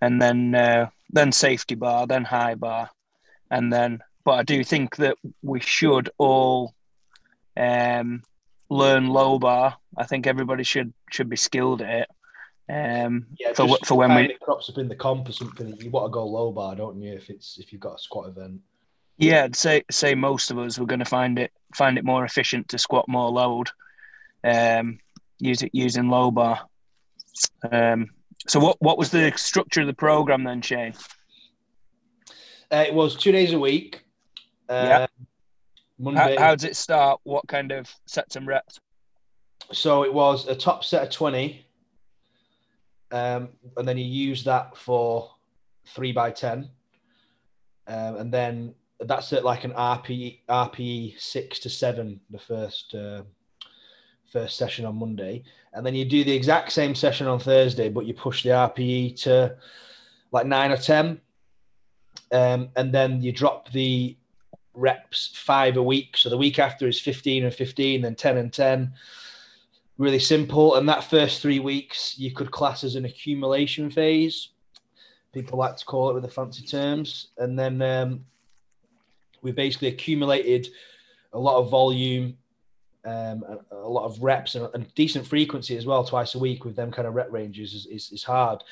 [0.00, 2.90] and then uh, then safety bar, then high bar,
[3.50, 6.74] and then but I do think that we should all
[7.56, 8.24] um,
[8.68, 9.76] learn low bar.
[9.96, 12.10] I think everybody should should be skilled at it.
[12.68, 16.06] Um, yeah, for for when we crops up in the comp or something, you want
[16.06, 17.14] to go low bar, don't you?
[17.14, 18.60] If it's if you've got a squat event.
[19.16, 22.24] Yeah, I'd say say most of us we're going to find it find it more
[22.24, 23.70] efficient to squat more load,
[24.42, 24.98] um,
[25.38, 26.66] use it using low bar.
[27.70, 28.10] Um,
[28.48, 30.94] so what what was the structure of the program then, Shane?
[32.72, 34.02] Uh, it was two days a week.
[34.68, 35.06] Yeah.
[35.98, 36.36] Monday.
[36.36, 37.20] How, how does it start?
[37.24, 38.80] What kind of sets and reps?
[39.72, 41.64] So it was a top set of 20.
[43.12, 45.30] Um, and then you use that for
[45.86, 46.68] three by 10.
[47.88, 53.22] Um, and then that's at like an RPE, RPE six to seven, the first, uh,
[54.32, 55.44] first session on Monday.
[55.72, 59.20] And then you do the exact same session on Thursday, but you push the RPE
[59.22, 59.56] to
[60.32, 61.20] like nine or 10.
[62.32, 64.16] Um, and then you drop the
[64.76, 66.16] reps five a week.
[66.16, 68.92] So the week after is 15 and 15, then 10 and 10
[69.98, 70.76] really simple.
[70.76, 74.50] And that first three weeks, you could class as an accumulation phase.
[75.32, 77.28] People like to call it with the fancy terms.
[77.38, 78.24] And then um,
[79.42, 80.68] we basically accumulated
[81.32, 82.36] a lot of volume,
[83.04, 86.64] um, a, a, lot of reps, and, and, decent frequency as well, twice a week
[86.64, 88.62] with them kind of rep ranges is, is, is hard,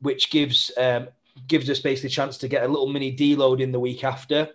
[0.00, 1.08] which gives um,
[1.46, 4.48] gives us basically a chance to get a little mini deload in the week after,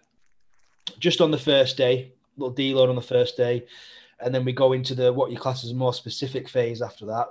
[0.99, 3.65] just on the first day, little deload on the first day
[4.21, 7.05] and then we go into the what you class as a more specific phase after
[7.05, 7.27] that,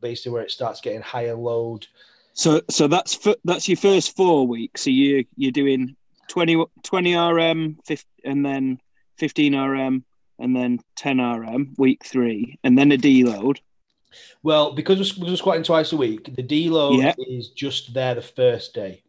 [0.00, 1.86] basically where it starts getting higher load.
[2.34, 4.82] So, so that's that's your first four weeks.
[4.82, 5.96] So you you're doing
[6.28, 8.80] 20, 20 RM, 50, and then
[9.16, 10.04] fifteen RM,
[10.38, 13.58] and then ten RM week three, and then a deload.
[14.42, 17.14] Well, because we're, we're squatting twice a week, the deload yeah.
[17.28, 19.01] is just there the first day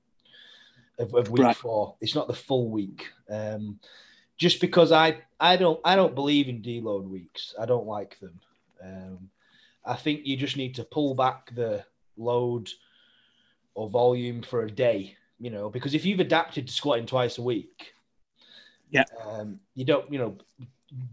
[1.00, 1.56] of, of week right.
[1.56, 1.96] four.
[2.02, 3.08] It's not the full week.
[3.30, 3.80] Um,
[4.38, 7.54] just because I I don't I don't believe in deload weeks.
[7.60, 8.40] I don't like them.
[8.84, 9.30] Um,
[9.86, 11.86] I think you just need to pull back the
[12.18, 12.70] load
[13.76, 15.16] or volume for a day.
[15.40, 17.94] You know, because if you've adapted to squatting twice a week,
[18.90, 20.38] yeah, um, you don't you know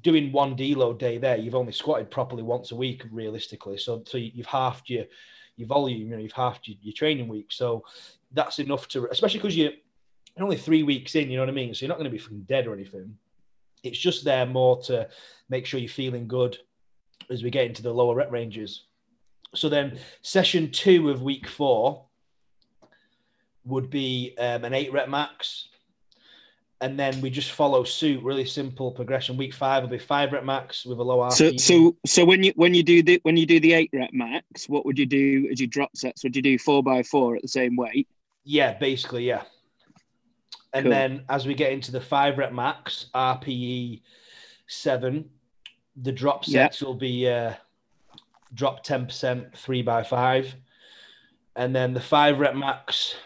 [0.03, 1.37] doing one deload day there.
[1.37, 3.79] You've only squatted properly once a week realistically.
[3.79, 5.05] So so you've halved your
[5.61, 6.09] your volume.
[6.09, 7.49] You know, you've halved your, your training week.
[7.51, 7.85] So
[8.33, 9.73] that's enough to especially because you're
[10.39, 11.75] only three weeks in, you know what I mean?
[11.75, 13.17] So you're not going to be fucking dead or anything.
[13.83, 15.09] It's just there more to
[15.49, 16.59] make sure you're feeling good
[17.31, 18.85] as we get into the lower rep ranges.
[19.55, 22.05] So then, session two of week four
[23.65, 25.69] would be um, an eight rep max.
[26.83, 29.37] And then we just follow suit, really simple progression.
[29.37, 31.33] Week five will be five rep max with a low RPE.
[31.33, 34.11] So, so, so when you when you do the when you do the eight rep
[34.15, 36.25] max, what would you do as you drop sets?
[36.25, 38.09] Would you do four by four at the same weight?
[38.45, 39.43] Yeah, basically, yeah.
[40.73, 40.91] And cool.
[40.91, 44.01] then as we get into the five rep max, RPE
[44.67, 45.29] seven,
[45.97, 47.55] the drop sets will be uh,
[48.55, 50.55] drop 10%, three by five.
[51.57, 53.17] And then the five rep max,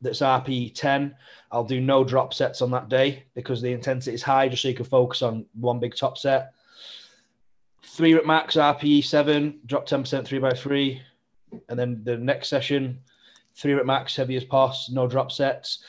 [0.00, 1.14] that's RPE 10,
[1.54, 4.68] I'll do no drop sets on that day because the intensity is high, just so
[4.68, 6.52] you can focus on one big top set.
[7.84, 11.00] Three rep max, RPE 7, drop 10%, three by three.
[11.68, 12.98] And then the next session,
[13.54, 15.84] three rep max, heavy as pos, no drop sets.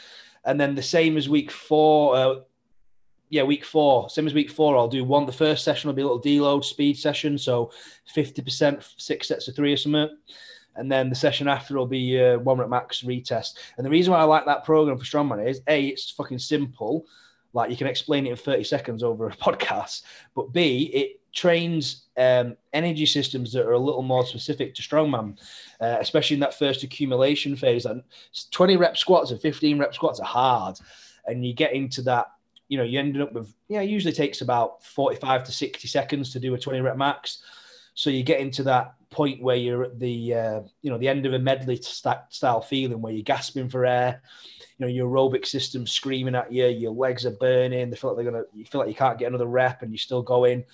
[0.45, 2.36] And then the same as week four, uh,
[3.30, 5.25] yeah, week four, same as week four, I'll do one.
[5.25, 7.71] The first session will be a little deload speed session, so
[8.15, 10.15] 50%, six sets of three or something.
[10.76, 13.56] And then the session after will be uh, one rep max retest.
[13.78, 17.06] And the reason why I like that program for strongman is A, it's fucking simple.
[17.54, 20.04] Like you can explain it in 30 seconds over a podcast.
[20.36, 25.38] But B, it trains um, energy systems that are a little more specific to strongman,
[25.80, 27.86] uh, especially in that first accumulation phase.
[27.86, 28.04] And
[28.52, 30.80] 20 rep squats and 15 rep squats are hard.
[31.28, 32.28] And you get into that,
[32.68, 36.32] you know, you ended up with, yeah, it usually takes about 45 to 60 seconds
[36.32, 37.44] to do a 20 rep max.
[37.95, 41.25] So you get into that point where you're at the, uh, you know, the end
[41.25, 44.21] of a medley style feeling where you're gasping for air
[44.77, 48.21] you know your aerobic system screaming at you your legs are burning they feel like
[48.21, 50.65] they're gonna you feel like you can't get another rep and you're still going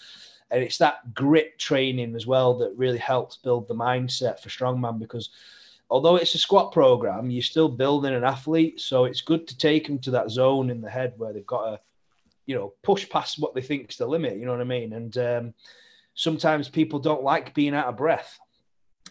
[0.49, 4.97] and it's that grit training as well that really helps build the mindset for strongman
[4.97, 5.29] because
[5.91, 8.79] although it's a squat program, you're still building an athlete.
[8.79, 11.69] So it's good to take them to that zone in the head where they've got
[11.69, 11.79] to,
[12.45, 14.37] you know, push past what they think is the limit.
[14.37, 14.93] You know what I mean?
[14.93, 15.53] And um,
[16.13, 18.39] sometimes people don't like being out of breath,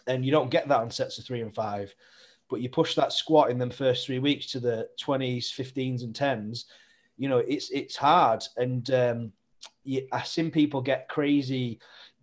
[0.07, 1.93] and you don't get that on sets of three and five.
[2.49, 6.13] But you push that squat in them first three weeks to the 20s, 15s, and
[6.13, 6.65] 10s.
[7.17, 9.31] You know, it's it's hard, and um,
[10.11, 11.79] I've seen people get crazy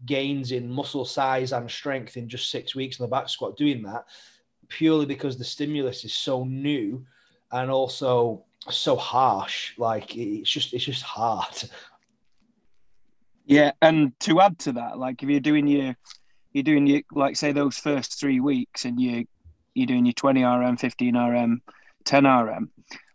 [0.07, 3.83] gains in muscle size and strength in just six weeks in the back squat doing
[3.83, 4.05] that
[4.69, 7.05] purely because the stimulus is so new
[7.53, 9.73] and also so harsh.
[9.79, 11.69] Like it's just it's just hard.
[13.49, 15.97] Yeah, and to add to that, like if you're doing your
[16.53, 19.25] you're doing your like say those first three weeks and you
[19.75, 21.63] you're doing your 20 RM, 15 RM,
[22.05, 22.71] 10 RM,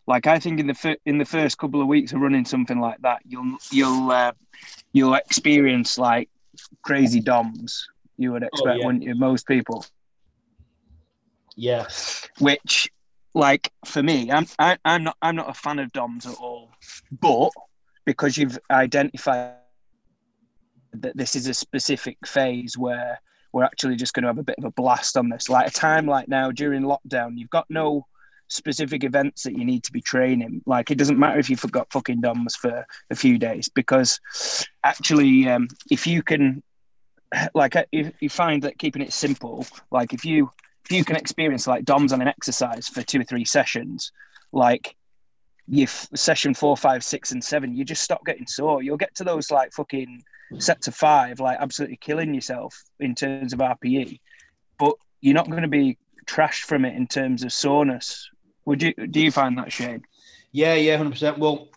[0.08, 2.80] like I think in the fir- in the first couple of weeks of running something
[2.80, 4.32] like that, you'll you'll uh,
[4.92, 6.28] you'll experience like
[6.82, 7.86] crazy DOMs.
[8.16, 8.86] You would oh, expect, oh, yeah.
[8.86, 9.14] wouldn't you?
[9.14, 9.86] Most people.
[11.54, 11.86] Yeah.
[12.40, 12.90] Which,
[13.34, 16.26] like for me, I'm I, am i am not I'm not a fan of DOMs
[16.26, 16.70] at all.
[17.12, 17.50] But
[18.04, 19.54] because you've identified
[21.02, 23.20] that this is a specific phase where
[23.52, 25.48] we're actually just going to have a bit of a blast on this.
[25.48, 28.06] Like a time like now during lockdown, you've got no
[28.48, 30.62] specific events that you need to be training.
[30.66, 34.20] Like it doesn't matter if you forgot fucking DOMs for a few days because
[34.82, 36.62] actually, um, if you can,
[37.54, 40.50] like, if you find that keeping it simple, like if you
[40.84, 44.12] if you can experience like DOMs on an exercise for two or three sessions,
[44.52, 44.94] like
[45.66, 48.82] you session four, five, six, and seven, you just stop getting sore.
[48.82, 50.22] You'll get to those like fucking
[50.58, 54.20] set to five, like absolutely killing yourself in terms of RPE,
[54.78, 58.30] but you're not going to be trashed from it in terms of soreness
[58.64, 60.02] would you do you find that Shane?
[60.52, 61.38] Yeah, yeah, hundred percent.
[61.38, 61.68] Well,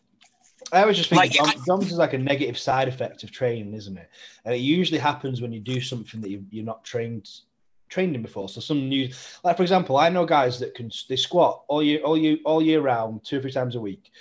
[0.71, 3.97] I was just thinking like, DOMS is like a negative side effect of training, isn't
[3.97, 4.09] it?
[4.45, 7.29] And it usually happens when you do something that you, you're not trained
[7.89, 8.49] trained in before.
[8.49, 9.09] So some new,
[9.43, 12.61] like for example, I know guys that can they squat all year, all year, all
[12.61, 14.11] year round, two or three times a week,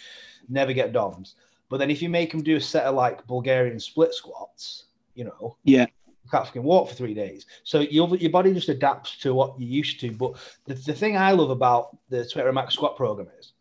[0.49, 1.35] never get DOMs.
[1.69, 5.25] But then if you make them do a set of like Bulgarian split squats, you
[5.25, 5.87] know, yeah,
[6.31, 7.47] can't fucking walk for three days.
[7.65, 10.13] So your, your body just adapts to what you're used to.
[10.13, 13.53] But the, the thing I love about the 20 max squat program is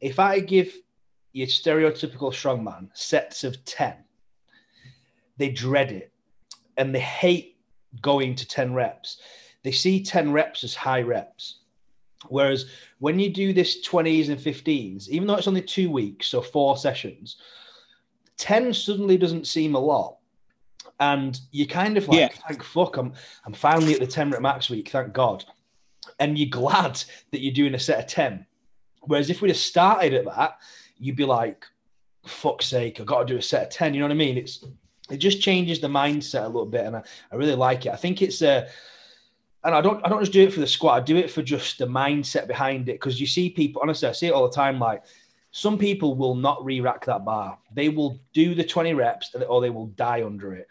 [0.00, 0.74] if I give
[1.32, 3.94] your stereotypical strongman sets of 10,
[5.38, 6.12] they dread it
[6.76, 7.56] and they hate
[8.00, 9.20] going to 10 reps.
[9.62, 11.60] They see 10 reps as high reps.
[12.28, 12.66] Whereas
[12.98, 16.76] when you do this 20s and 15s, even though it's only two weeks, so four
[16.76, 17.36] sessions,
[18.38, 20.16] 10 suddenly doesn't seem a lot
[21.00, 22.28] and you're kind of like, yeah.
[22.46, 23.12] thank fuck, I'm
[23.44, 25.44] I'm finally at the 10 rep max week, thank God.
[26.20, 28.46] And you're glad that you're doing a set of 10.
[29.02, 30.58] Whereas if we'd have started at that,
[30.98, 31.66] you'd be like,
[32.24, 33.94] fuck's sake, I've got to do a set of 10.
[33.94, 34.38] You know what I mean?
[34.38, 34.64] It's
[35.10, 37.92] it just changes the mindset a little bit, and I, I really like it.
[37.92, 38.68] I think it's a
[39.64, 41.42] and I don't I don't just do it for the squat, I do it for
[41.42, 42.94] just the mindset behind it.
[42.94, 45.02] Because you see people, honestly, I see it all the time, like
[45.50, 47.58] some people will not re-rack that bar.
[47.74, 50.66] They will do the 20 reps or they will die under it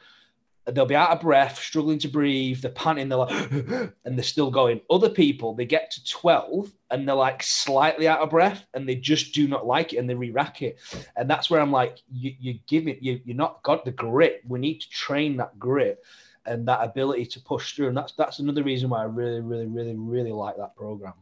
[0.67, 4.51] they'll be out of breath, struggling to breathe, they're panting, they're like, and they're still
[4.51, 4.81] going.
[4.89, 8.95] Other people, they get to 12 and they're like slightly out of breath and they
[8.95, 10.79] just do not like it and they re rack it.
[11.15, 14.41] And that's where I'm like, you, you give it, you, you're not got the grit.
[14.47, 16.03] We need to train that grit
[16.45, 17.89] and that ability to push through.
[17.89, 21.13] And that's that's another reason why I really, really, really, really like that program.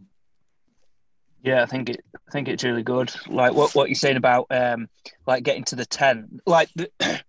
[1.43, 2.03] Yeah, I think it.
[2.27, 3.13] I think it's really good.
[3.27, 4.89] Like what, what you're saying about um,
[5.25, 6.41] like getting to the ten.
[6.45, 6.89] Like the,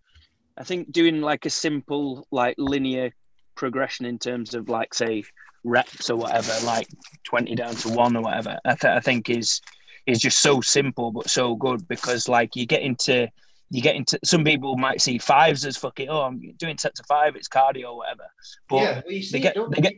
[0.59, 3.13] I think doing like a simple like linear
[3.55, 5.25] progression in terms of like say
[5.65, 6.89] reps or whatever, like
[7.25, 9.61] twenty down to one or whatever, I, th- I think is
[10.07, 13.29] is just so simple but so good because like you get into
[13.71, 17.07] you get into some people might see fives as fucking oh I'm doing sets of
[17.07, 18.25] five it's cardio or whatever.
[18.69, 19.95] But yeah, well, see, they get they get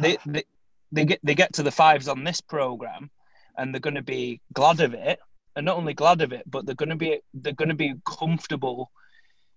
[0.00, 0.44] they, they,
[0.92, 3.10] they get they get to the fives on this program
[3.56, 5.18] and they're going to be glad of it
[5.56, 7.94] and not only glad of it but they're going to be they're going to be
[8.04, 8.90] comfortable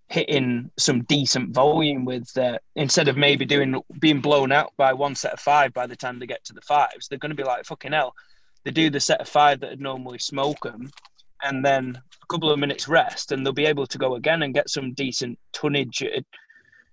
[0.07, 5.13] hitting some decent volume with uh, instead of maybe doing being blown out by one
[5.13, 7.43] set of five by the time they get to the fives they're going to be
[7.43, 8.15] like fucking hell
[8.63, 10.89] they do the set of five that would normally smoke them
[11.43, 14.53] and then a couple of minutes rest and they'll be able to go again and
[14.53, 16.23] get some decent tonnage at,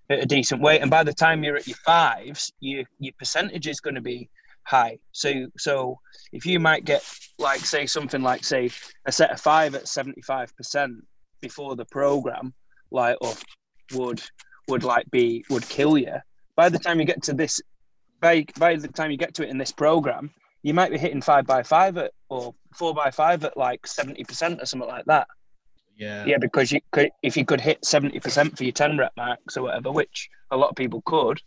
[0.09, 3.67] at a decent weight and by the time you're at your fives your your percentage
[3.67, 4.29] is going to be
[4.63, 5.97] high so so
[6.33, 7.03] if you might get
[7.39, 8.69] like say something like say
[9.05, 10.97] a set of five at 75%
[11.41, 12.53] before the program
[12.91, 13.33] like or
[13.93, 14.21] would
[14.67, 16.15] would like be would kill you.
[16.55, 17.61] By the time you get to this,
[18.19, 20.31] by by the time you get to it in this program,
[20.63, 24.23] you might be hitting five by five at or four by five at like seventy
[24.23, 25.27] percent or something like that.
[25.97, 29.13] Yeah, yeah, because you could if you could hit seventy percent for your ten rep
[29.17, 31.41] max or whatever, which a lot of people could.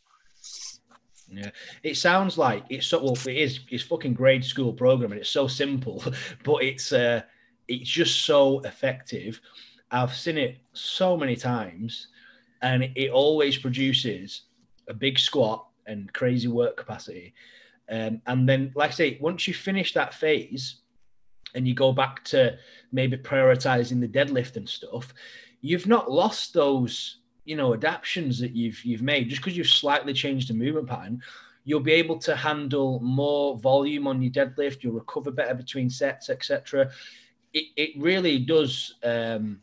[1.33, 1.51] Yeah,
[1.85, 3.15] it sounds like it's so well.
[3.15, 3.61] It is.
[3.71, 6.03] It's fucking grade school program, and it's so simple,
[6.45, 7.23] but it's uh,
[7.69, 9.41] it's just so effective.
[9.93, 12.09] I've seen it so many times,
[12.63, 14.43] and it always produces
[14.89, 17.35] a big squat and crazy work capacity.
[17.91, 20.77] Um, and then, like I say, once you finish that phase
[21.55, 22.57] and you go back to
[22.93, 25.13] maybe prioritizing the deadlift and stuff,
[25.61, 30.13] you've not lost those, you know, adaptations that you've you've made just because you've slightly
[30.13, 31.21] changed the movement pattern.
[31.65, 34.83] You'll be able to handle more volume on your deadlift.
[34.83, 36.91] You'll recover better between sets, etc.
[37.53, 39.61] It, it really does um,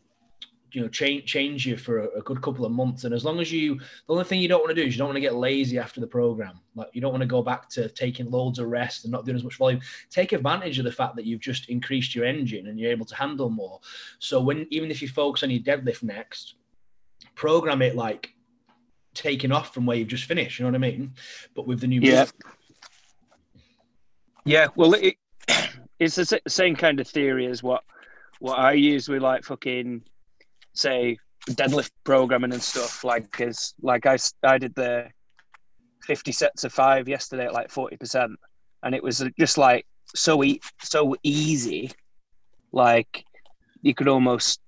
[0.72, 3.04] you know change change you for a, a, good couple of months.
[3.04, 4.98] And as long as you the only thing you don't want to do is you
[4.98, 6.60] don't want to get lazy after the program.
[6.74, 9.36] Like you don't want to go back to taking loads of rest and not doing
[9.36, 9.80] as much volume.
[10.10, 13.14] Take advantage of the fact that you've just increased your engine and you're able to
[13.14, 13.80] handle more.
[14.18, 16.54] So when even if you focus on your deadlift next
[17.34, 18.34] program it like
[19.14, 21.12] taking off from where you've just finished you know what i mean?
[21.54, 22.26] But with the new yeah.
[24.44, 25.16] yeah well it,
[25.98, 27.82] it's the same kind of theory as what
[28.40, 30.02] what i use with like fucking
[30.78, 31.18] say
[31.50, 33.04] deadlift programming and stuff.
[33.04, 35.08] Like is like I I did the
[36.04, 38.32] fifty sets of five yesterday at like forty percent,
[38.82, 41.90] and it was just like so e- so easy.
[42.72, 43.24] Like
[43.82, 44.60] you could almost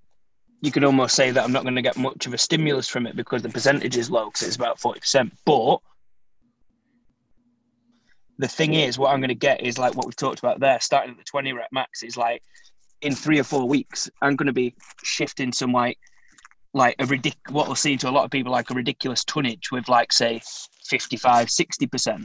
[0.62, 3.06] you could almost say that I'm not going to get much of a stimulus from
[3.06, 5.30] it because the percentage is low because it's about 40%.
[5.46, 5.78] But
[8.38, 10.78] the thing is, what I'm going to get is like what we've talked about there,
[10.80, 12.42] starting at the 20 rep max is like
[13.03, 15.98] in three or four weeks, I'm going to be shifting some like,
[16.74, 19.72] like a ridic- what we'll see to a lot of people like a ridiculous tonnage
[19.72, 20.40] with like say
[20.86, 22.24] 55, 60%.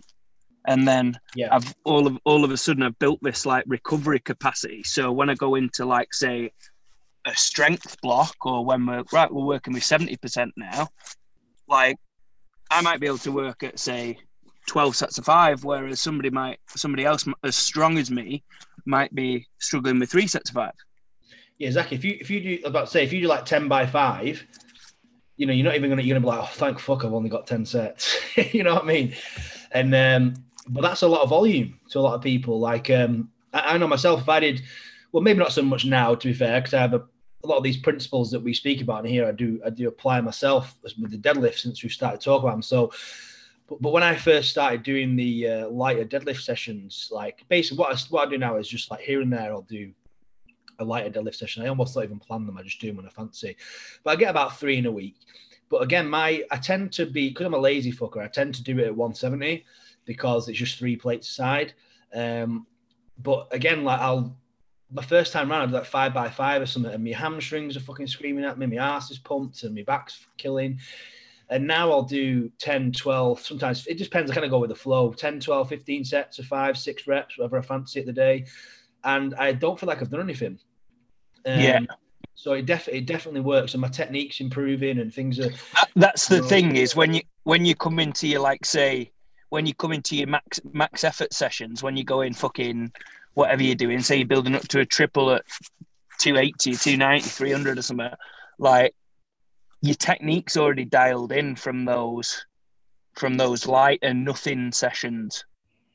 [0.68, 1.50] And then Yeah.
[1.52, 4.84] I've all of all of a sudden I've built this like recovery capacity.
[4.84, 6.52] So when I go into like say
[7.26, 10.88] a strength block or when we're right, we're working with 70% now,
[11.68, 11.98] like
[12.72, 14.18] I might be able to work at say
[14.68, 18.44] 12 sets of five, whereas somebody might somebody else as strong as me
[18.86, 20.74] might be struggling with three sets of five.
[21.58, 21.98] Yeah, exactly.
[21.98, 24.46] If you if you do about say if you do like ten by five,
[25.38, 27.30] you know, you're not even gonna you're gonna be like, oh thank fuck I've only
[27.30, 28.18] got 10 sets.
[28.54, 29.14] you know what I mean?
[29.72, 30.34] And um,
[30.68, 32.60] but that's a lot of volume to a lot of people.
[32.60, 34.62] Like um I, I know myself, if I did
[35.12, 37.02] well, maybe not so much now, to be fair, because I have a,
[37.44, 39.26] a lot of these principles that we speak about in here.
[39.26, 42.62] I do I do apply myself with the deadlift since we started talking about them.
[42.62, 42.92] So
[43.68, 47.96] but, but when I first started doing the uh, lighter deadlift sessions, like basically what
[47.96, 49.92] I, what I do now is just like here and there, I'll do
[50.80, 51.64] a lighter deadlift session.
[51.64, 52.58] I almost don't even plan them.
[52.58, 53.56] I just do them when I fancy.
[54.04, 55.16] But I get about three in a week.
[55.70, 58.24] But again, my I tend to be because I'm a lazy fucker.
[58.24, 59.66] I tend to do it at 170
[60.06, 61.74] because it's just three plates aside.
[62.14, 62.68] Um,
[63.18, 64.38] but again, like I'll
[64.92, 67.76] my first time round, I did like five by five or something, and my hamstrings
[67.76, 70.80] are fucking screaming at me, my ass is pumped, and my back's killing.
[71.50, 74.32] And now I'll do 10, 12, sometimes it just depends.
[74.32, 77.38] I kind of go with the flow 10, 12, 15 sets of five, six reps,
[77.38, 78.46] whatever I fancy it the day.
[79.04, 80.60] And I don't feel like I've done anything.
[81.46, 81.80] Um, Yeah.
[82.34, 85.50] So it, def- it definitely works, and my technique's improving, and things are.
[85.50, 86.48] That, that's the No.
[86.48, 89.12] thing is when you when you come into your like say
[89.50, 92.92] when you come into your max max effort sessions when you go in fucking
[93.36, 95.44] whatever you're doing say you're building up to a triple at
[96.20, 98.10] 280 290 300 or something
[98.60, 98.94] like
[99.86, 102.46] your technique's already dialed in from those
[103.14, 105.46] from those light and nothing sessions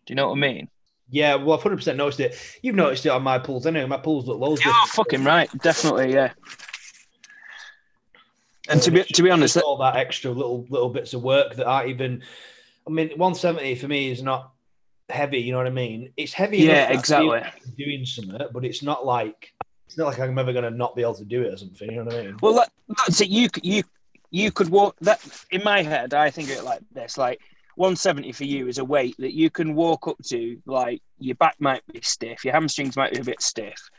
[0.06, 0.68] do you know what i mean
[1.12, 2.36] Yeah, well, I've 100% noticed it.
[2.62, 3.84] You've noticed it on my pulls anyway.
[3.86, 6.32] My pulls look loads oh fucking right definitely yeah
[8.70, 11.66] and to be to be honest all that extra little little bits of work that
[11.66, 12.22] aren't even.
[12.86, 14.52] I mean, 170 for me is not
[15.08, 15.38] heavy.
[15.38, 16.12] You know what I mean?
[16.16, 16.58] It's heavy.
[16.58, 17.26] Yeah, exactly.
[17.26, 19.52] feel like I'm doing something, but it's not like
[19.90, 21.90] it's not like I'm ever going to not be able to do it or something.
[21.90, 22.36] You know what I mean?
[22.40, 23.28] Well, that, that's it.
[23.28, 23.82] You you
[24.30, 25.20] you could walk that
[25.50, 26.14] in my head.
[26.14, 27.40] I think it like this: like
[27.74, 30.62] 170 for you is a weight that you can walk up to.
[30.64, 33.90] Like your back might be stiff, your hamstrings might be a bit stiff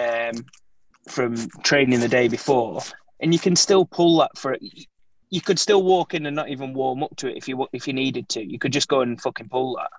[0.00, 0.46] um,
[1.08, 1.34] from
[1.64, 2.80] training the day before,
[3.18, 4.56] and you can still pull that for.
[5.30, 7.88] You could still walk in and not even warm up to it if you if
[7.88, 8.44] you needed to.
[8.44, 9.90] You could just go and fucking pull that.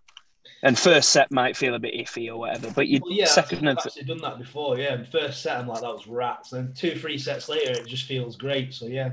[0.64, 3.60] And first set might feel a bit iffy or whatever, but you Well, yeah, second
[3.68, 4.80] I've and actually done that before.
[4.80, 6.52] Yeah, and first set I'm like that was rats.
[6.52, 8.74] Then two, three sets later, it just feels great.
[8.74, 9.12] So yeah,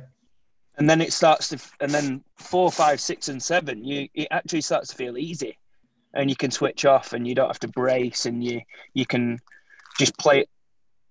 [0.80, 4.60] and then it starts to and then four five six and seven you it actually
[4.62, 5.56] starts to feel easy
[6.14, 8.60] and you can switch off and you don't have to brace and you
[8.94, 9.38] you can
[9.98, 10.48] just play it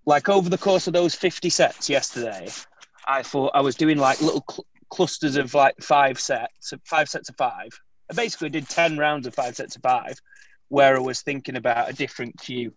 [0.05, 2.47] like over the course of those 50 sets yesterday
[3.07, 7.29] i thought i was doing like little cl- clusters of like five sets five sets
[7.29, 7.69] of five
[8.09, 10.19] i basically did 10 rounds of five sets of five
[10.69, 12.73] where i was thinking about a different cue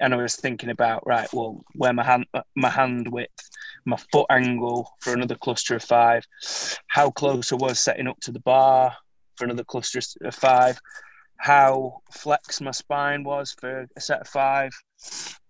[0.00, 3.50] and i was thinking about right well where my hand my hand width
[3.84, 6.24] my foot angle for another cluster of five,
[6.88, 8.94] how close I was setting up to the bar
[9.36, 10.78] for another cluster of five,
[11.38, 14.70] how flex my spine was for a set of five,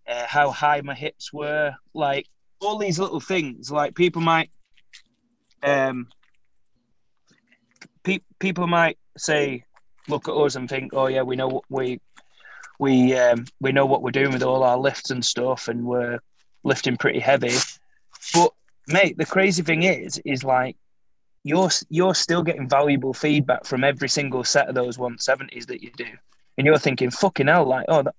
[0.08, 2.26] uh, how high my hips were, like
[2.60, 3.70] all these little things.
[3.70, 4.50] Like people might,
[5.62, 6.08] um,
[8.04, 9.64] pe- people might say,
[10.10, 12.00] look at us and think, oh yeah, we know what we
[12.78, 16.18] we um, we know what we're doing with all our lifts and stuff, and we're
[16.64, 17.54] lifting pretty heavy.
[18.34, 18.52] But
[18.88, 20.76] mate, the crazy thing is, is like
[21.44, 25.90] you're you're still getting valuable feedback from every single set of those 170s that you
[25.96, 26.08] do,
[26.58, 28.14] and you're thinking, fucking hell, like oh that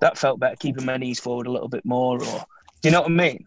[0.00, 2.44] that felt better, keeping my knees forward a little bit more, or
[2.80, 3.46] do you know what I mean?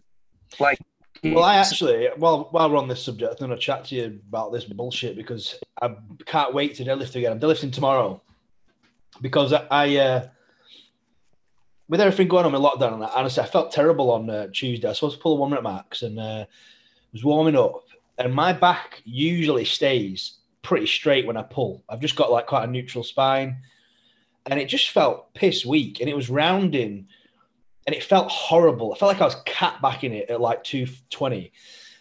[0.60, 0.80] Like,
[1.24, 4.19] Well, I actually, while while we're on this subject, I'm going to chat to you
[4.28, 5.95] about this bullshit because I
[6.26, 7.32] can't wait to deadlift again.
[7.32, 8.22] I'm deadlifting tomorrow
[9.22, 10.28] because I, I uh,
[11.89, 14.88] with everything going on with lockdown and that, honestly, I felt terrible on uh, Tuesday.
[14.88, 16.45] I was supposed to pull a one rep max and uh,
[17.13, 17.84] was warming up,
[18.17, 21.84] and my back usually stays pretty straight when I pull.
[21.88, 23.57] I've just got like quite a neutral spine,
[24.47, 27.05] and it just felt piss weak, and it was rounding
[27.88, 28.94] and it felt horrible.
[28.94, 31.52] I felt like I was cat backing it at like 220.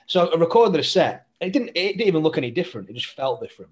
[0.06, 1.26] So I recorded a set.
[1.40, 1.70] It didn't.
[1.74, 2.90] It didn't even look any different.
[2.90, 3.70] It just felt different.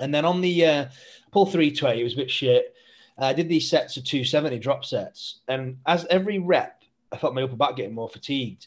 [0.00, 0.86] And then on the uh,
[1.32, 2.74] pull three twenty, it was a bit shit.
[3.18, 7.34] I did these sets of two seventy drop sets, and as every rep, I felt
[7.34, 8.66] my upper back getting more fatigued.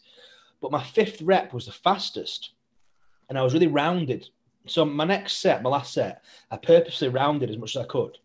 [0.59, 2.51] But my fifth rep was the fastest,
[3.29, 4.27] and I was really rounded.
[4.65, 8.17] So my next set, my last set, I purposely rounded as much as I could.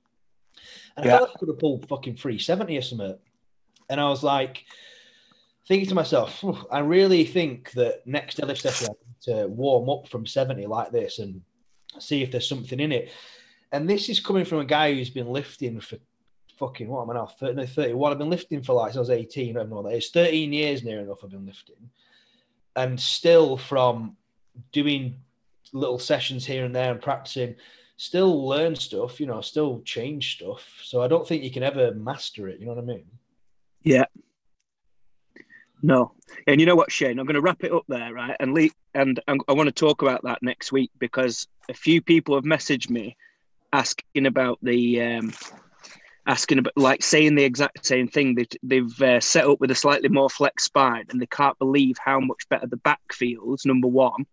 [0.96, 1.14] And yeah.
[1.14, 3.18] I felt like I could have pulled fucking 370 or something.
[3.88, 4.64] And I was like,
[5.68, 10.66] thinking to myself, I really think that next deadlift session to warm up from 70
[10.66, 11.40] like this and
[11.98, 13.10] see if there's something in it.
[13.70, 15.98] And this is coming from a guy who's been lifting for
[16.58, 17.26] fucking what am I now?
[17.26, 18.12] 30, no, 31.
[18.12, 19.56] I've been lifting for like since I was 18.
[19.56, 20.10] I don't know what that is.
[20.10, 21.90] 13 years near enough I've been lifting.
[22.76, 24.16] And still from
[24.72, 25.16] doing
[25.72, 27.56] little sessions here and there and practicing,
[27.96, 30.80] still learn stuff, you know, still change stuff.
[30.82, 32.60] So I don't think you can ever master it.
[32.60, 33.04] You know what I mean?
[33.82, 34.04] Yeah.
[35.82, 36.12] No,
[36.46, 37.18] and you know what, Shane?
[37.18, 38.36] I'm going to wrap it up there, right?
[38.38, 42.36] And Lee, and I want to talk about that next week because a few people
[42.36, 43.16] have messaged me
[43.72, 45.32] asking about the um,
[46.26, 48.34] asking about like saying the exact same thing.
[48.36, 51.96] They've, they've uh, set up with a slightly more flex spine, and they can't believe
[52.04, 53.66] how much better the back feels.
[53.66, 54.24] Number one,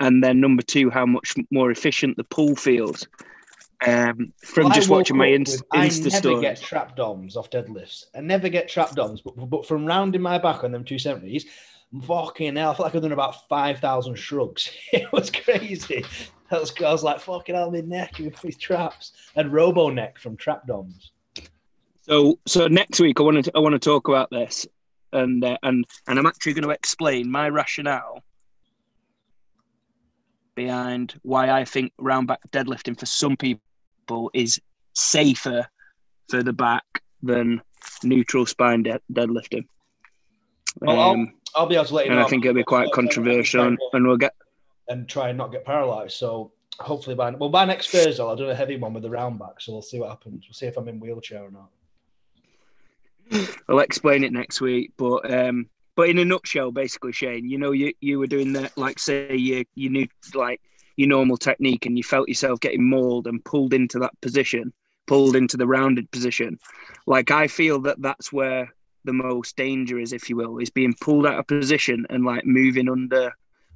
[0.00, 3.06] and then number two, how much more efficient the pull feels.
[3.86, 6.40] Um, from well, just watching my inst- with, Insta I never stories.
[6.40, 8.04] get trap DOMs off deadlifts.
[8.14, 11.46] I never get trap DOMs, but but from rounding my back on them two seventies,
[12.02, 14.70] fucking hell, I felt like I've done about five thousand shrugs.
[14.92, 16.04] it was crazy.
[16.50, 20.18] I was, I was like fucking out my neck with these traps and robo neck
[20.18, 21.12] from trap DOMs.
[22.02, 24.66] So so next week I want to I want to talk about this,
[25.14, 28.22] and uh, and and I'm actually going to explain my rationale
[30.54, 33.62] behind why I think round back deadlifting for some people
[34.34, 34.60] is
[34.94, 35.66] safer
[36.28, 36.84] for the back
[37.22, 37.60] than
[38.02, 39.66] neutral spine de- deadlifting.
[40.80, 42.26] Well, um, I'll, I'll, be able to let you and know.
[42.26, 44.34] I think it'll be quite controversial, and, and we'll get
[44.88, 46.16] and try and not get paralyzed.
[46.16, 49.38] So hopefully by well by next Thursday I'll do a heavy one with the round
[49.38, 49.60] back.
[49.60, 50.46] So we'll see what happens.
[50.46, 51.70] We'll see if I'm in wheelchair or not.
[53.68, 57.72] I'll explain it next week, but um, but in a nutshell, basically, Shane, you know,
[57.72, 60.60] you you were doing that, like say you you knew like
[60.96, 64.72] your normal technique, and you felt yourself getting mauled and pulled into that position,
[65.06, 66.58] pulled into the rounded position.
[67.06, 68.74] Like I feel that that's where
[69.04, 72.44] the most danger is, if you will, is being pulled out of position and like
[72.44, 73.32] moving under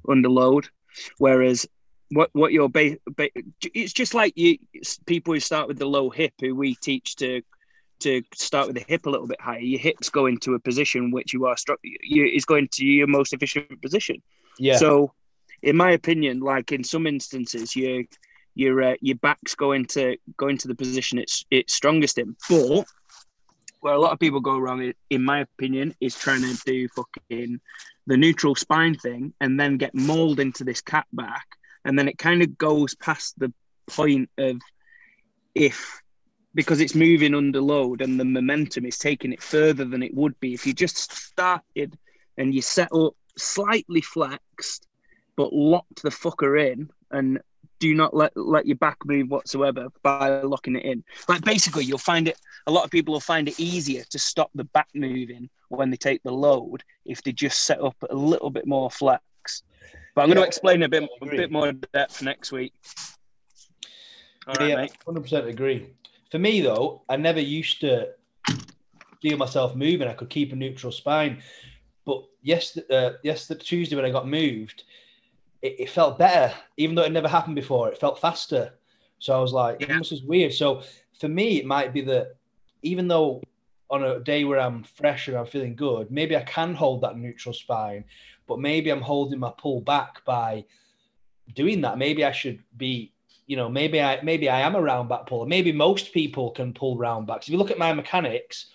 [0.07, 0.67] under load.
[1.17, 1.67] Whereas
[2.11, 3.29] what what you're ba- ba-
[3.73, 4.57] it's just like you
[5.05, 7.41] people who start with the low hip who we teach to
[7.99, 11.11] to start with the hip a little bit higher, your hips go into a position
[11.11, 14.21] which you are struck you is going to your most efficient position.
[14.59, 14.77] Yeah.
[14.77, 15.13] So,
[15.65, 18.03] in my opinion, like in some instances, your
[18.53, 22.35] your uh, your back's going to go into the position it's it's strongest in.
[22.47, 22.85] But
[23.81, 27.59] where a lot of people go wrong, in my opinion, is trying to do fucking
[28.07, 31.47] the neutral spine thing and then get molded into this cat back,
[31.83, 33.51] and then it kind of goes past the
[33.87, 34.61] point of
[35.55, 35.99] if
[36.53, 40.39] because it's moving under load and the momentum is taking it further than it would
[40.39, 41.97] be if you just started
[42.37, 44.87] and you set up slightly flexed
[45.35, 47.39] but locked the fucker in and
[47.79, 51.03] do not let let your back move whatsoever by locking it in.
[51.27, 52.39] Like basically, you'll find it.
[52.67, 55.97] A lot of people will find it easier to stop the back moving when they
[55.97, 59.21] take the load if they just set up a little bit more flex.
[60.15, 62.73] But I'm yeah, going to explain a bit a bit more in depth next week.
[64.47, 65.89] All yeah, hundred percent agree.
[66.31, 68.09] For me, though, I never used to
[69.21, 70.07] feel myself moving.
[70.07, 71.41] I could keep a neutral spine.
[72.05, 74.83] But yes, uh, yes, Tuesday when I got moved,
[75.65, 77.89] it, it, felt better, even though it never happened before.
[77.89, 78.73] It felt faster.
[79.19, 79.97] So I was like, yeah.
[79.97, 80.53] this is weird.
[80.53, 80.83] So
[81.19, 82.35] for me, it might be that
[82.81, 83.41] even though
[83.89, 87.17] on a day where I'm fresh and I'm feeling good, maybe I can hold that
[87.17, 88.03] neutral spine,
[88.47, 90.65] but maybe I'm holding my pull back by
[91.55, 91.97] doing that.
[91.97, 93.11] Maybe I should be
[93.47, 95.45] you know, maybe I maybe I am a round back puller.
[95.45, 97.47] Maybe most people can pull round backs.
[97.47, 98.71] If you look at my mechanics,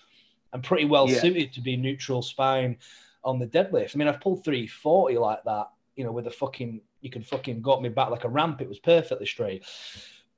[0.53, 1.19] I'm pretty well yeah.
[1.19, 2.77] suited to be neutral spine
[3.23, 3.93] on the deadlift.
[3.93, 7.61] I mean, I've pulled 340 like that, you know, with a fucking you can fucking
[7.61, 8.61] got me back like a ramp.
[8.61, 9.63] It was perfectly straight.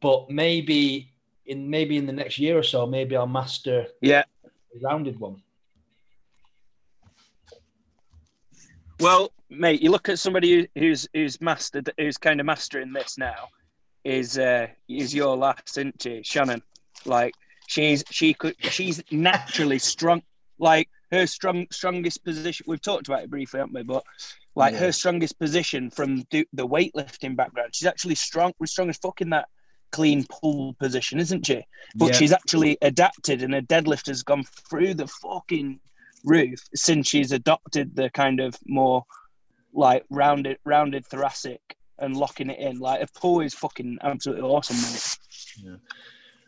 [0.01, 1.13] But maybe
[1.45, 4.23] in maybe in the next year or so, maybe I'll master yeah
[4.81, 5.41] rounded one.
[8.99, 13.49] Well, mate, you look at somebody who's who's mastered who's kind of mastering this now
[14.03, 16.61] is uh, is your last, isn't she, Shannon?
[17.05, 17.33] Like
[17.67, 20.21] she's she could she's naturally strong.
[20.59, 22.65] Like her strong strongest position.
[22.67, 23.83] We've talked about it briefly, haven't we?
[23.83, 24.03] But
[24.55, 24.79] like yeah.
[24.81, 29.47] her strongest position from the weightlifting background, she's actually strong, strong as fuck in that
[29.91, 31.63] clean pull position, isn't she?
[31.95, 32.13] But yeah.
[32.13, 35.79] she's actually adapted, and her deadlift has gone through the fucking
[36.25, 39.03] roof since she's adopted the kind of more
[39.73, 41.61] like rounded, rounded thoracic
[41.99, 42.79] and locking it in.
[42.79, 44.77] Like a pull is fucking absolutely awesome.
[44.77, 45.17] Mate.
[45.63, 45.75] Yeah.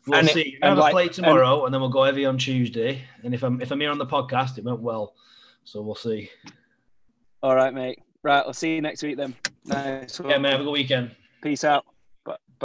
[0.07, 0.41] We'll and see.
[0.41, 3.01] It, and have like, play tomorrow, and, and, then we'll go heavy on Tuesday.
[3.23, 5.15] And if I'm if I'm here on the podcast, it went well,
[5.63, 6.29] so we'll see.
[7.45, 7.99] All right, mate.
[8.23, 9.35] Right, I'll see you next week then.
[9.65, 10.19] Nice.
[10.19, 10.53] Yeah, man.
[10.53, 11.11] Have a good weekend.
[11.43, 11.85] Peace out.